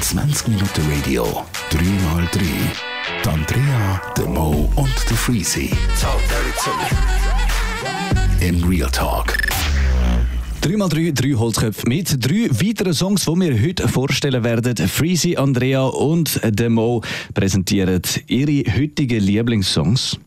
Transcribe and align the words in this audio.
20 0.00 0.48
Minuten 0.48 0.82
Radio, 0.90 1.44
3x3. 1.70 2.40
Die 3.22 3.28
Andrea, 3.28 4.00
der 4.16 4.26
Mo 4.26 4.70
und 4.76 4.94
der 5.10 5.16
Freezy. 5.18 5.70
In 8.40 8.64
Real 8.64 8.90
Talk. 8.90 9.36
3x3, 10.62 11.12
drei 11.12 11.34
Holzköpfe 11.34 11.86
mit 11.86 12.24
drei 12.24 12.48
weiteren 12.50 12.94
Songs, 12.94 13.26
die 13.26 13.40
wir 13.40 13.62
heute 13.62 13.88
vorstellen 13.88 14.42
werden. 14.42 14.88
Freezy, 14.88 15.36
Andrea 15.36 15.82
und 15.82 16.40
Demo 16.44 17.02
präsentieren 17.34 18.00
ihre 18.26 18.64
heutigen 18.74 19.20
Lieblingssongs. 19.20 20.18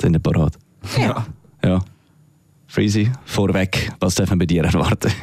Sind 0.00 0.14
ihr 0.14 0.20
parat? 0.20 0.54
Ja. 0.96 1.26
Ja. 1.62 1.84
Freezy, 2.70 3.10
vorweg, 3.24 3.90
was 3.98 4.14
dürfen 4.14 4.32
wir 4.32 4.38
bei 4.40 4.46
dir 4.46 4.64
erwarten? 4.64 5.10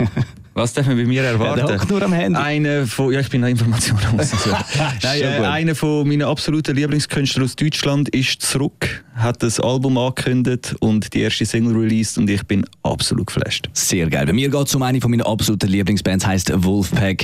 Was 0.56 0.72
darf 0.72 0.88
man 0.88 0.96
bei 0.96 1.04
mir 1.04 1.22
Ja, 1.22 1.32
erwarten? 1.32 1.64
hockt 1.64 1.90
nur 1.90 2.02
am 2.02 2.14
Handy. 2.14 2.40
Einer 2.40 2.88
von, 2.88 3.12
ja, 3.12 3.20
ich 3.20 3.30
bin 3.30 3.44
Informationen. 3.44 4.00
Nein, 5.04 5.22
äh, 5.22 5.26
einer 5.46 5.76
von 5.76 6.08
meinen 6.08 6.22
absoluten 6.22 6.74
Lieblingskünstler 6.78 7.44
aus 7.44 7.58
Deutschland 7.58 8.08
ist 8.16 8.42
zurück, 8.42 9.04
hat 9.16 9.42
das 9.42 9.60
Album 9.62 9.98
angekündigt 9.98 10.76
und 10.82 11.14
die 11.14 11.22
erste 11.22 11.46
Single 11.46 11.74
released 11.76 12.18
und 12.18 12.30
ich 12.30 12.44
bin 12.44 12.66
absolut 12.84 13.28
geflasht. 13.28 13.70
Sehr 13.74 14.10
geil. 14.10 14.26
Bei 14.26 14.34
mir 14.34 14.50
geht 14.50 14.68
es 14.68 14.76
um 14.76 14.84
eine 14.84 15.00
von 15.00 15.10
meinen 15.10 15.22
absoluten 15.22 15.70
Lieblingsbands, 15.70 16.28
heißt 16.28 16.52
Wolfpack. 16.64 17.24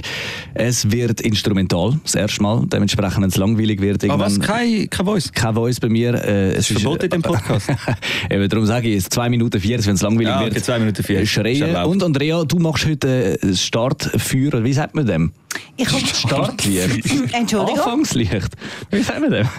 Es 0.53 0.89
wird 0.89 1.19
instrumental, 1.19 1.99
das 2.03 2.15
erste 2.15 2.41
Mal. 2.43 2.65
Dementsprechend, 2.71 3.21
wenn 3.21 3.29
es 3.29 3.35
langweilig 3.37 3.81
wird, 3.81 4.03
Aber 4.05 4.23
was? 4.25 4.33
irgendwann- 4.37 4.55
Kein, 4.57 4.89
kein 4.89 5.05
Voice? 5.05 5.31
kein 5.33 5.53
Voice 5.53 5.79
bei 5.81 5.89
mir. 5.89 6.13
Äh, 6.13 6.51
es 6.53 6.71
ist 6.71 6.79
Verboten 6.79 7.03
in 7.05 7.09
dem 7.11 7.21
Podcast. 7.21 7.67
Eben, 8.29 8.47
darum 8.47 8.65
sage 8.65 8.87
ich, 8.87 8.95
es 8.95 9.03
ist 9.03 9.13
2 9.13 9.29
Minuten 9.29 9.59
4, 9.59 9.85
wenn 9.85 9.95
es 9.95 10.01
langweilig 10.01 10.27
Ja, 10.29 10.39
wird. 10.39 10.51
okay, 10.51 10.61
zwei 10.61 10.79
Minuten 10.79 11.03
vier. 11.03 11.19
Ist 11.19 11.29
Schreien. 11.31 11.61
erlaubt. 11.61 11.87
Und 11.91 12.03
Andrea, 12.03 12.43
du 12.45 12.57
machst 12.59 12.85
heute 12.85 13.37
äh, 13.41 13.47
das 13.47 13.61
Startfeuer, 13.61 14.63
wie 14.63 14.73
sagt 14.73 14.95
man 14.95 15.05
dem? 15.05 15.31
Ich 15.77 15.87
komme. 15.87 16.05
Startlicht. 16.05 17.05
Entschuldigung. 17.34 17.79
Anfangslicht. 17.79 18.49
Wie 18.91 19.01
sagt 19.01 19.21
man 19.21 19.31
dem? 19.31 19.49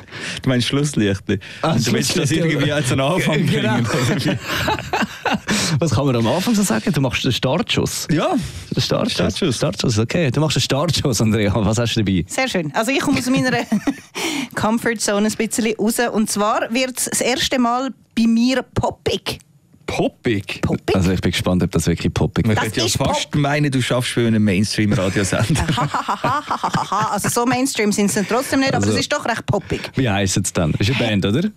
Du 0.43 0.49
meinst 0.49 0.69
Schlusslichtli? 0.69 1.39
Ah, 1.63 1.75
du 1.75 1.93
willst 1.93 2.11
das 2.11 2.29
Schlusslicht, 2.29 2.45
irgendwie 2.45 2.73
als 2.73 2.93
einen 2.93 3.01
Anfang 3.01 3.47
Genau. 3.47 3.79
bringen? 3.83 4.39
Was 5.79 5.91
kann 5.93 6.07
man 6.07 6.17
am 6.17 6.27
Anfang 6.27 6.55
so 6.55 6.63
sagen? 6.63 6.93
Du 6.93 7.01
machst 7.01 7.25
den 7.25 7.33
Startschuss. 7.33 8.07
ja, 8.11 8.35
Den 8.75 8.83
Startschuss. 8.83 9.13
Startschuss. 9.15 9.57
Startschuss, 9.57 9.99
okay. 9.99 10.31
Du 10.31 10.41
machst 10.41 10.57
den 10.57 10.61
Startschuss, 10.63 11.21
Andrea. 11.21 11.53
Was 11.55 11.79
hast 11.79 11.95
du 11.97 12.03
dabei? 12.05 12.25
Sehr 12.29 12.49
schön. 12.49 12.73
Also 12.75 12.91
ich 12.93 13.01
komme 13.01 13.19
aus 13.19 13.27
meiner 13.31 13.51
Comfortzone 14.55 15.27
ein 15.29 15.33
bisschen 15.35 15.75
raus. 15.79 15.97
Und 16.13 16.31
zwar 16.31 16.73
wird 16.73 16.99
es 16.99 17.05
das 17.07 17.21
erste 17.21 17.59
Mal 17.59 17.91
bei 18.17 18.27
mir 18.27 18.63
poppig. 18.63 19.39
Poppig. 19.87 20.61
Poppig? 20.63 20.95
Also 20.97 21.13
ich 21.13 21.21
bin 21.21 21.31
gespannt, 21.33 21.63
ob 21.63 21.71
das 21.71 21.87
wirklich 21.87 22.13
poppig 22.13 22.47
Man 22.47 22.55
Das 22.57 22.65
könnte 22.65 22.81
ja 22.81 22.87
ist 22.87 22.97
fast 22.97 23.35
meinen, 23.35 23.71
du 23.71 23.81
schaffst 23.83 24.11
für 24.13 24.27
einen 24.27 24.43
Mainstream-Radiosender. 24.43 25.67
Hahaha. 25.77 27.11
also 27.13 27.29
so 27.29 27.47
Mainstream 27.47 27.93
sind 27.93 28.09
sie 28.11 28.17
dann 28.17 28.29
trotzdem 28.29 28.61
nicht, 28.61 28.75
aber 28.75 28.85
Also- 28.85 28.95
es 28.97 29.01
ist 29.01 29.13
doch 29.13 29.25
recht 29.25 29.47
poppig. 29.47 29.91
Wie 29.95 30.09
heisst 30.09 30.37
es 30.37 30.53
dann? 30.53 30.73
Ist 30.75 30.91
eine 30.91 30.99
Band, 30.99 31.27
oder? 31.27 31.49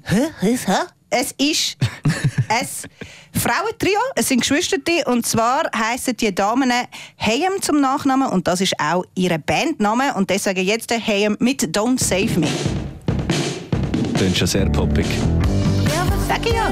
Es 1.09 1.31
ist 1.37 1.77
ein 2.49 2.67
Frauentrio, 3.39 3.99
es 4.15 4.27
sind 4.27 4.41
Geschwister 4.41 4.77
und 5.05 5.25
zwar 5.25 5.63
heissen 5.75 6.17
die 6.17 6.33
Damen 6.33 6.71
Hayem 7.17 7.61
zum 7.61 7.79
Nachnamen 7.79 8.27
und 8.29 8.47
das 8.47 8.59
ist 8.61 8.73
auch 8.79 9.03
ihre 9.15 9.39
Bandname 9.39 10.13
und 10.15 10.29
deswegen 10.29 10.65
jetzt 10.65 10.89
der 10.89 10.99
Hayem 11.05 11.37
mit 11.39 11.63
Don't 11.77 12.01
Save 12.03 12.39
Me. 12.39 12.47
Klingt 14.15 14.37
schon 14.37 14.47
sehr 14.47 14.69
poppig. 14.69 15.05
Sag 16.27 16.45
ich 16.45 16.53
ja. 16.53 16.69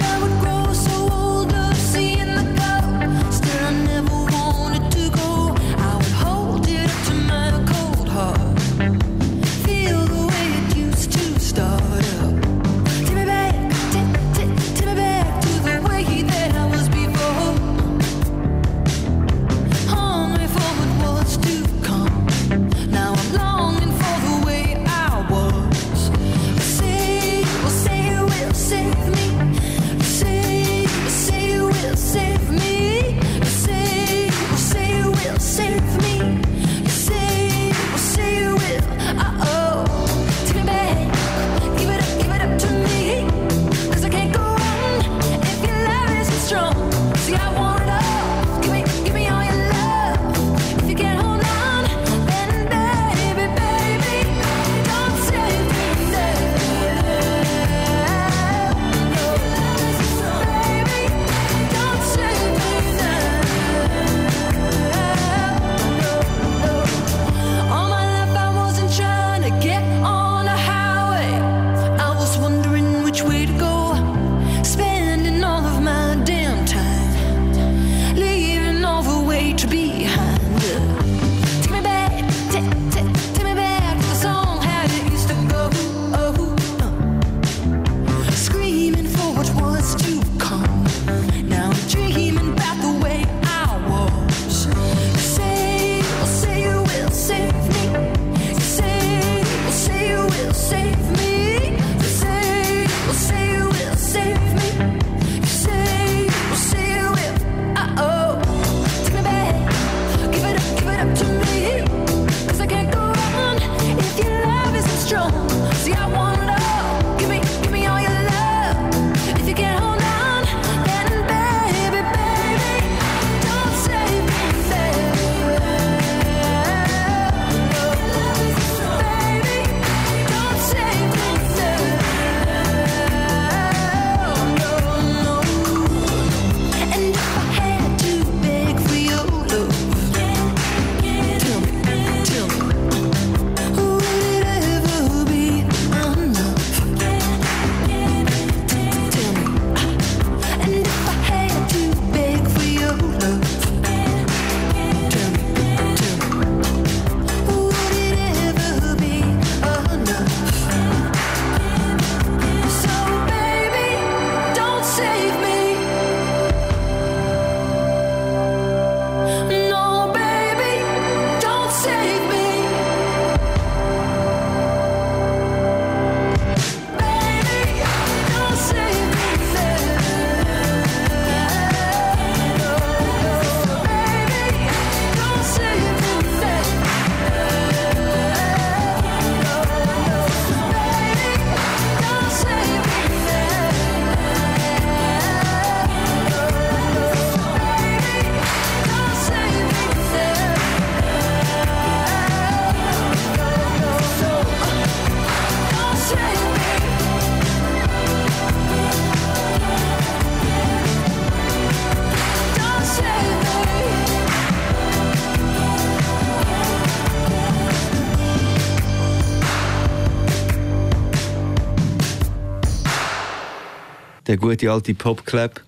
Der 224.34 224.40
gute 224.40 224.72
alte 224.72 224.96
Popclap. 224.96 225.62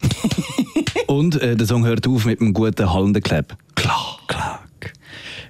Und 1.08 1.42
äh, 1.42 1.56
der 1.56 1.66
Song 1.66 1.84
hört 1.84 2.06
auf 2.06 2.24
mit 2.24 2.40
einem 2.40 2.54
guten 2.54 2.88
hallenden 2.88 3.20
Clap. 3.20 3.58
Klar, 3.74 4.20
klar. 4.28 4.64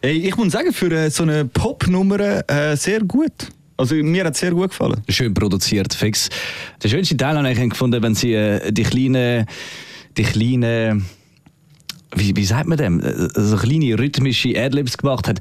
Ey, 0.01 0.27
ich 0.27 0.35
muss 0.39 0.53
sagen, 0.53 0.73
für 0.73 0.91
äh, 0.91 1.11
so 1.11 1.23
eine 1.25 1.45
Popnummer 1.45 2.49
äh, 2.51 2.75
sehr 2.79 3.01
gut. 3.01 3.49
Also 3.77 3.95
mir 3.97 4.25
hat 4.25 4.33
es 4.33 4.41
sehr 4.41 4.53
gut 4.53 4.71
gefallen. 4.71 5.03
Schön 5.11 5.35
produziert, 5.35 5.93
fix. 5.93 6.31
Der 6.83 6.89
schönste 6.89 7.19
Teil 7.19 7.37
habe 7.37 7.53
ich 7.53 7.69
gefunden, 7.69 8.03
wenn 8.03 8.15
sie 8.15 8.33
äh, 8.33 8.73
die 8.73 8.85
kleinen, 8.85 9.45
die 10.17 10.23
kleinen, 10.23 11.05
wie, 12.17 12.35
wie 12.37 12.45
sagt 12.45 12.67
man 12.69 12.77
dem, 12.79 13.01
Äh, 13.01 13.29
so 13.35 13.57
kleine 13.57 13.99
rhythmische 13.99 14.53
Adlibs 14.61 14.97
gemacht 14.99 15.29
hat. 15.29 15.39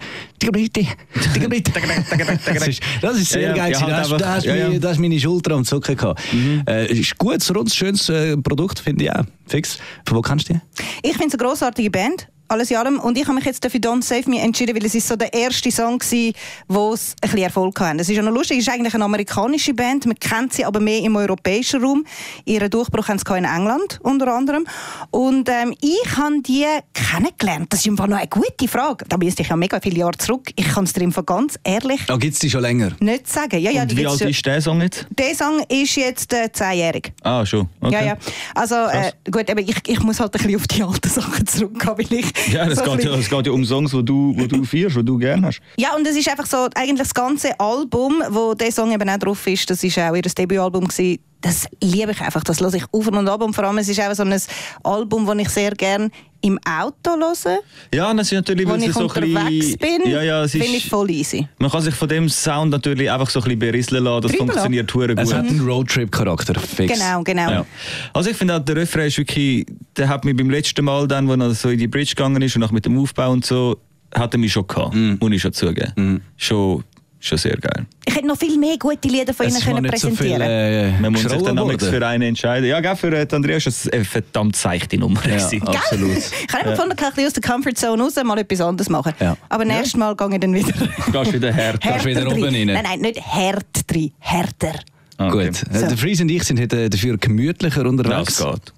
Das 2.53 2.67
ist, 2.67 2.81
das 3.01 3.17
ist 3.17 3.29
sehr 3.29 3.41
Ja, 3.41 3.53
geil. 3.55 3.71
ja, 3.71 3.81
halt 3.81 3.91
das, 3.91 4.09
das, 4.09 4.27
hast 4.27 4.45
ja, 4.45 4.69
das 4.79 4.91
hast 4.91 4.99
meine 4.99 5.19
Schulter 5.19 5.55
am 5.55 5.63
Zucken 5.65 5.95
gehabt. 5.95 6.21
Äh, 6.67 6.91
ist 6.93 7.17
gutes, 7.17 7.53
rundes, 7.53 7.75
schönes 7.75 8.07
äh, 8.09 8.37
Produkt, 8.37 8.79
finde 8.79 9.05
ich 9.05 9.11
auch. 9.11 9.23
Fix. 9.47 9.79
Von 10.05 10.17
wo 10.17 10.21
kannst 10.21 10.49
du 10.49 10.53
die? 10.53 10.59
Ich 11.03 11.13
finde 11.17 11.27
es 11.27 11.33
eine 11.33 11.43
grossartige 11.43 11.89
Band. 11.91 12.27
Alles 12.49 12.71
in 12.71 12.77
allem. 12.77 12.99
Und 12.99 13.17
ich 13.17 13.25
habe 13.25 13.35
mich 13.35 13.45
jetzt 13.45 13.63
für 13.65 13.77
Don't 13.77 14.03
Save 14.03 14.29
Me 14.29 14.39
entschieden, 14.41 14.75
weil 14.75 14.83
es 14.85 14.95
ist 14.95 15.07
so 15.07 15.15
der 15.15 15.31
erste 15.33 15.71
Song 15.71 16.01
war, 16.01 16.33
wo 16.67 16.93
es 16.93 17.11
ein 17.21 17.29
bisschen 17.29 17.39
Erfolg 17.43 17.79
hatte. 17.79 17.99
Es 18.01 18.09
ist 18.09 18.15
ja 18.15 18.23
noch 18.23 18.31
lustig, 18.33 18.57
es 18.57 18.67
ist 18.67 18.73
eigentlich 18.73 18.93
eine 18.95 19.05
amerikanische 19.05 19.73
Band. 19.73 20.05
Man 20.07 20.15
kennt 20.19 20.53
sie 20.53 20.65
aber 20.65 20.79
mehr 20.79 20.99
im 21.03 21.15
europäischen 21.15 21.81
Raum. 21.83 22.05
Ihren 22.45 22.69
Durchbruch 22.69 23.07
haben 23.07 23.19
sie 23.19 23.37
in 23.37 23.45
England 23.45 23.99
unter 24.01 24.33
anderem. 24.33 24.65
Und 25.11 25.47
ähm, 25.49 25.75
ich 25.81 26.17
habe 26.17 26.41
die 26.41 26.65
kennengelernt. 26.93 27.71
Das 27.71 27.81
ist 27.81 27.87
einfach 27.87 28.07
noch 28.07 28.17
eine 28.17 28.27
gute 28.27 28.67
Frage. 28.67 29.05
Da 29.07 29.17
müsste 29.17 29.43
ich 29.43 29.49
ja 29.49 29.55
mega 29.55 29.79
viele 29.79 29.97
Jahre 29.99 30.17
zurück. 30.17 30.49
Ich 30.55 30.67
kann 30.67 30.85
es 30.85 30.93
dir 30.93 31.03
einfach 31.03 31.25
ganz 31.25 31.57
ehrlich 31.63 32.01
Da 32.07 32.17
gibt 32.17 32.33
es 32.33 32.39
die 32.39 32.49
schon 32.49 32.61
länger. 32.61 32.91
nicht 32.99 33.27
sagen. 33.27 33.59
Ja, 33.59 33.71
ja, 33.71 33.83
Und 33.83 33.91
die 33.91 33.97
wie 33.97 34.07
alt 34.07 34.19
schon- 34.19 34.27
ist 34.29 34.45
der 34.45 34.61
Song 34.61 34.81
jetzt? 34.81 35.05
Der 35.11 35.35
Song 35.35 35.61
ist 35.69 35.95
jetzt 35.95 36.33
äh, 36.33 36.51
zehnjährig. 36.51 37.11
Ah, 37.23 37.45
schon. 37.45 37.69
Okay. 37.79 37.93
Ja, 37.93 38.03
ja. 38.03 38.17
Also 38.55 38.75
äh, 38.75 39.11
gut, 39.29 39.49
aber 39.49 39.61
ich, 39.61 39.75
ich 39.87 39.99
muss 40.01 40.19
halt 40.19 40.33
ein 40.35 40.41
bisschen 40.41 40.55
auf 40.55 40.67
die 40.67 40.81
alten 40.83 41.09
Sachen 41.09 41.45
zurückgehen, 41.45 41.93
weil 41.97 42.19
ich 42.19 42.25
Ja, 42.51 42.65
das, 42.65 42.79
so 42.79 42.83
geht 42.95 43.03
ja, 43.03 43.15
das 43.15 43.29
geht 43.29 43.45
ja 43.45 43.51
um 43.51 43.63
Songs, 43.63 43.91
die 43.91 44.03
du, 44.03 44.33
wo 44.35 44.47
du 44.47 44.63
feierst, 44.63 44.97
die 44.97 45.03
du 45.03 45.17
gerne 45.17 45.47
hast. 45.47 45.61
Ja, 45.77 45.95
und 45.95 46.05
es 46.07 46.15
ist 46.15 46.29
einfach 46.29 46.45
so, 46.45 46.67
eigentlich 46.75 46.99
das 46.99 47.13
ganze 47.13 47.59
Album, 47.59 48.23
wo 48.29 48.53
der 48.53 48.71
Song 48.71 48.91
eben 48.91 49.09
auch 49.09 49.17
drauf 49.17 49.45
ist, 49.47 49.69
das 49.69 49.83
ist 49.83 49.97
auch 49.99 50.15
ihr 50.15 50.21
Debütalbum 50.21 50.87
gewesen, 50.87 51.19
das 51.41 51.67
liebe 51.81 52.11
ich 52.11 52.21
einfach, 52.21 52.43
das 52.43 52.59
höre 52.59 52.73
ich 52.73 52.83
auf 52.91 53.07
und 53.07 53.27
ab 53.27 53.41
und 53.41 53.53
vor 53.53 53.63
allem, 53.63 53.77
es 53.77 53.87
ist 53.87 53.99
auch 54.01 54.13
so 54.13 54.23
ein 54.23 54.35
Album, 54.83 55.25
das 55.25 55.37
ich 55.37 55.49
sehr 55.49 55.71
gerne 55.71 56.09
im 56.41 56.59
Auto 56.65 57.11
höre, 57.11 57.59
Ja, 57.93 58.13
das 58.13 58.27
ist 58.27 58.33
natürlich, 58.33 58.67
weil 58.67 58.81
ich 58.83 58.93
so 58.93 58.99
ein 59.01 59.05
unterwegs 59.05 59.77
bisschen... 59.77 59.77
bin, 59.77 60.11
Ja, 60.11 60.21
ja, 60.21 60.43
es 60.43 60.51
finde 60.51 60.67
ich 60.67 60.89
voll 60.89 61.09
easy. 61.11 61.47
man 61.57 61.69
kann 61.69 61.81
sich 61.81 61.95
von 61.95 62.07
dem 62.07 62.29
Sound 62.29 62.71
natürlich 62.71 63.09
einfach 63.11 63.29
so 63.29 63.39
ein 63.39 63.43
bisschen 63.43 63.59
berieseln 63.59 64.03
lassen. 64.03 64.21
Das 64.21 64.31
Treiben 64.31 64.47
funktioniert 64.47 64.93
hure 64.93 65.15
gut. 65.15 65.19
Es 65.19 65.33
hat 65.33 65.47
einen 65.47 65.61
Roadtrip-Charakter. 65.61 66.59
Fix. 66.59 66.93
Genau, 66.93 67.23
genau. 67.23 67.49
Ja. 67.49 67.65
Also 68.13 68.29
ich 68.29 68.37
finde 68.37 68.55
auch, 68.55 68.59
der 68.59 68.75
Refrain 68.77 69.07
ist 69.07 69.17
wirklich, 69.17 69.65
der 69.97 70.07
hat 70.07 70.23
mich 70.25 70.35
beim 70.35 70.49
letzten 70.49 70.83
Mal 70.85 71.07
dann, 71.07 71.27
wo 71.27 71.33
er 71.33 71.53
so 71.53 71.69
in 71.69 71.77
die 71.79 71.87
Bridge 71.87 72.15
gegangen 72.15 72.41
ist 72.41 72.55
und 72.55 72.63
auch 72.63 72.71
mit 72.71 72.85
dem 72.85 72.97
Aufbau 72.99 73.31
und 73.31 73.45
so, 73.45 73.77
hat 74.13 74.33
er 74.33 74.39
mich 74.39 74.53
schon 74.53 74.65
gehabt, 74.65 74.95
muss 74.95 75.31
ich 75.31 75.41
schon 75.41 75.53
zugeben. 75.53 76.21
Schon, 76.37 76.83
schon 77.19 77.37
sehr 77.37 77.57
geil. 77.57 77.85
Ich 78.05 78.15
hätte 78.15 78.27
noch 78.27 78.37
viel 78.37 78.57
mehr 78.57 78.77
gute 78.77 79.07
Lieder 79.07 79.33
von 79.33 79.45
Es 79.45 79.55
Ihnen 79.55 79.63
können 79.63 79.83
nicht 79.83 79.97
so 79.99 80.07
viel, 80.09 80.15
präsentieren 80.17 80.41
äh, 80.41 80.91
Man 80.99 81.11
muss 81.13 81.21
sich 81.23 81.31
dann 81.41 81.55
damals 81.55 81.85
für 81.85 82.05
einen 82.07 82.23
entscheiden. 82.29 82.67
Ja, 82.67 82.79
gell, 82.79 82.95
für 82.95 83.11
äh, 83.15 83.25
die 83.25 83.35
Andrea 83.35 83.57
ist 83.57 83.67
das 83.67 83.89
eine 83.89 84.05
verdammt 84.05 84.55
seichte 84.55 84.97
Nummer. 84.97 85.21
Ja, 85.27 85.35
gewesen. 85.37 85.67
absolut. 85.67 86.09
Ich 86.47 86.53
habe 86.53 86.69
gefunden, 86.71 86.91
ich 86.91 86.97
kann 86.97 87.07
ein 87.09 87.13
bisschen 87.13 87.27
aus 87.27 87.33
der 87.33 87.43
Comfortzone 87.43 88.03
raus 88.03 88.15
mal 88.23 88.37
etwas 88.39 88.61
anderes 88.61 88.89
machen. 88.89 89.13
Ja. 89.19 89.37
Aber 89.49 89.65
nächstes 89.65 89.95
Mal 89.97 90.15
gehe 90.15 90.29
ich 90.33 90.39
dann 90.39 90.53
wieder 90.53 90.73
Gehst 91.11 91.33
wieder 91.33 91.53
her. 91.53 91.75
Gehst 91.79 92.05
wieder 92.05 92.21
härter 92.21 92.31
oben 92.35 92.43
rein. 92.43 92.65
Nein, 92.67 92.83
nein, 92.83 92.99
nicht 93.01 93.21
hart 93.21 93.65
drin, 93.87 94.11
härter. 94.19 94.73
Ah, 95.17 95.27
okay. 95.27 95.47
Gut. 95.47 95.63
Äh, 95.73 95.87
Der 95.87 95.97
Fries 95.97 96.21
und 96.21 96.29
ich 96.29 96.43
sind 96.43 96.59
heute 96.59 96.89
dafür 96.89 97.17
gemütlicher 97.17 97.85
unterwegs. 97.85 98.37
Das 98.37 98.51
geht. 98.53 98.73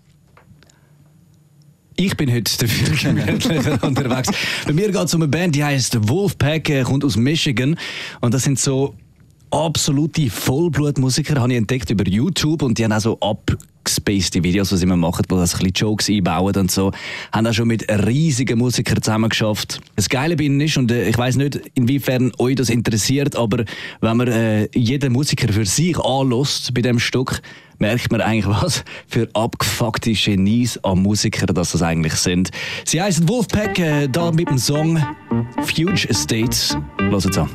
Ich 2.03 2.17
bin 2.17 2.33
heute 2.33 2.57
dafür 2.57 3.13
gemütlicher 3.13 3.83
unterwegs. 3.83 4.29
Bei 4.65 4.73
mir 4.73 4.91
geht 4.91 4.95
es 4.95 5.13
um 5.13 5.21
eine 5.21 5.29
Band, 5.29 5.53
die 5.53 5.63
heißt 5.63 6.09
Wolfpack, 6.09 6.67
äh, 6.71 6.81
kommt 6.81 7.05
aus 7.05 7.15
Michigan. 7.15 7.77
Und 8.21 8.33
das 8.33 8.41
sind 8.41 8.57
so 8.57 8.95
absolute 9.51 10.31
Vollblutmusiker, 10.31 11.39
habe 11.39 11.51
ich 11.51 11.59
entdeckt 11.59 11.91
über 11.91 12.07
YouTube. 12.07 12.63
Und 12.63 12.79
die 12.79 12.85
haben 12.85 12.93
auch 12.93 13.01
so 13.01 13.19
abgespacede 13.19 14.43
Videos, 14.43 14.71
was 14.71 14.79
sie 14.79 14.85
immer 14.87 14.97
machen, 14.97 15.25
wo 15.29 15.35
das 15.35 15.53
ein 15.53 15.59
bisschen 15.59 15.73
Jokes 15.73 16.09
einbauen 16.09 16.55
und 16.55 16.71
so. 16.71 16.91
Haben 17.31 17.45
auch 17.45 17.53
schon 17.53 17.67
mit 17.67 17.85
riesigen 17.87 18.57
Musikern 18.57 18.99
zusammen 18.99 19.29
geschafft. 19.29 19.79
Das 19.95 20.09
Geile 20.09 20.35
bei 20.35 20.45
ihnen 20.45 20.59
ist, 20.59 20.77
und 20.77 20.91
äh, 20.91 21.07
ich 21.07 21.17
weiß 21.19 21.35
nicht, 21.35 21.61
inwiefern 21.75 22.31
euch 22.39 22.55
das 22.55 22.71
interessiert, 22.71 23.35
aber 23.35 23.63
wenn 23.99 24.17
man 24.17 24.27
äh, 24.27 24.69
jeden 24.73 25.13
Musiker 25.13 25.53
für 25.53 25.67
sich 25.67 25.99
anlässt 25.99 26.73
bei 26.73 26.81
dem 26.81 26.97
Stück, 26.97 27.43
merkt 27.81 28.11
man 28.11 28.21
eigentlich, 28.21 28.47
was 28.47 28.85
für 29.07 29.27
abgefuckte 29.33 30.13
Genies 30.13 30.77
an 30.83 31.01
Musiker 31.01 31.47
das, 31.47 31.71
das 31.71 31.81
eigentlich 31.81 32.13
sind. 32.13 32.51
Sie 32.85 33.01
heißen 33.01 33.27
Wolfpack, 33.27 33.77
äh, 33.79 34.07
da 34.07 34.31
mit 34.31 34.47
dem 34.47 34.57
Song 34.57 35.03
Fuge 35.63 36.07
Estates. 36.07 36.77
Hört 36.99 37.25
es 37.25 37.37
an. 37.37 37.49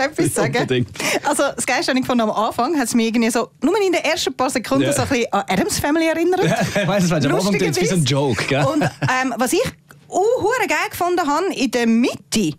Etwas 0.00 0.34
sagen? 0.34 0.56
Unbedingt. 0.56 0.88
Also, 1.24 1.44
das 1.54 1.66
Geilste 1.66 1.92
ich 1.92 2.00
gefunden, 2.00 2.22
am 2.22 2.30
Anfang 2.30 2.76
hat 2.78 2.86
es 2.88 2.94
mich 2.94 3.06
irgendwie 3.06 3.30
so, 3.30 3.50
nur 3.62 3.76
in 3.80 3.92
den 3.92 4.04
ersten 4.04 4.34
paar 4.34 4.50
Sekunden 4.50 4.84
Ja. 4.84 4.92
so 4.92 5.02
ein 5.02 5.08
bisschen 5.08 5.32
an 5.32 5.44
Adams 5.48 5.78
Family 5.78 6.06
erinnert. 6.08 6.40
ich 6.44 6.86
weiss 6.86 7.04
es, 7.04 7.12
am 7.12 7.34
Anfang 7.34 7.58
tut's 7.58 7.80
wie 7.80 7.86
so 7.86 7.94
ein 7.94 8.04
Joke, 8.04 8.44
gell? 8.44 8.64
Und 8.64 8.82
ähm, 8.82 9.34
was 9.36 9.52
ich 9.52 9.62
uh, 10.08 10.18
hure 10.42 10.66
geil 10.68 10.88
gefunden 10.90 11.26
habe, 11.26 11.54
in 11.54 11.70
der 11.70 11.86
Mitte 11.86 12.52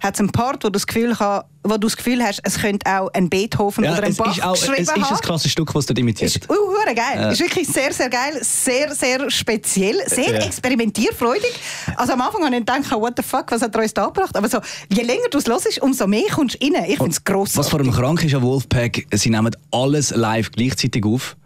hat 0.00 0.14
es 0.14 0.20
einen 0.20 0.30
Part, 0.32 0.64
wo 0.64 0.68
du 0.68 0.72
das 0.72 0.86
Gefühl, 0.86 1.18
ha- 1.18 1.44
wo 1.62 1.74
du 1.74 1.86
das 1.86 1.96
Gefühl 1.96 2.22
hast, 2.22 2.40
es 2.42 2.58
könnte 2.58 2.90
auch 2.90 3.08
ein 3.12 3.28
Beethoven 3.28 3.84
ja, 3.84 3.92
oder 3.92 4.04
ein 4.04 4.14
Bach 4.16 4.36
ist 4.36 4.42
auch 4.42 4.52
geschrieben 4.54 4.82
es 4.82 4.88
ist 4.88 4.96
ein 5.12 5.18
krasses 5.18 5.52
Stück, 5.52 5.74
was 5.74 5.86
dort 5.86 5.98
imitiert. 5.98 6.34
Ist 6.36 6.50
uh, 6.50 6.54
geil. 6.86 6.96
Ja. 7.16 7.30
Ist 7.30 7.40
wirklich 7.40 7.68
sehr, 7.68 7.92
sehr 7.92 8.08
geil. 8.08 8.38
Sehr, 8.40 8.94
sehr 8.94 9.30
speziell. 9.30 9.96
Sehr 10.06 10.32
Ja. 10.32 10.46
experimentierfreudig. 10.46 11.52
Also 11.96 12.14
am 12.14 12.20
Anfang 12.22 12.44
habe 12.44 12.54
ich 12.54 12.60
gedacht, 12.64 12.90
what 12.92 13.12
the 13.16 13.22
fuck, 13.22 13.50
was 13.50 13.60
hat 13.62 13.74
er 13.74 13.82
uns 13.82 13.92
da 13.94 14.06
gebracht? 14.06 14.34
Aber 14.36 14.48
so, 14.48 14.58
je 14.90 15.02
länger 15.02 15.28
du 15.30 15.38
es 15.38 15.46
hörst, 15.46 15.80
umso 15.82 16.06
mehr 16.06 16.24
kommst 16.34 16.56
du 16.62 16.66
rein. 16.66 16.84
Ich 16.88 16.96
finde 16.96 17.10
es 17.10 17.22
grossartig. 17.22 17.58
Was 17.58 17.68
vor 17.68 17.80
allem 17.80 17.92
krank 17.92 18.24
ist 18.24 18.34
an 18.34 18.42
Wolfpack, 18.42 19.06
sie 19.12 19.30
nehmen 19.30 19.54
alles 19.70 20.10
live 20.10 20.50
gleichzeitig 20.50 21.04
auf 21.04 21.36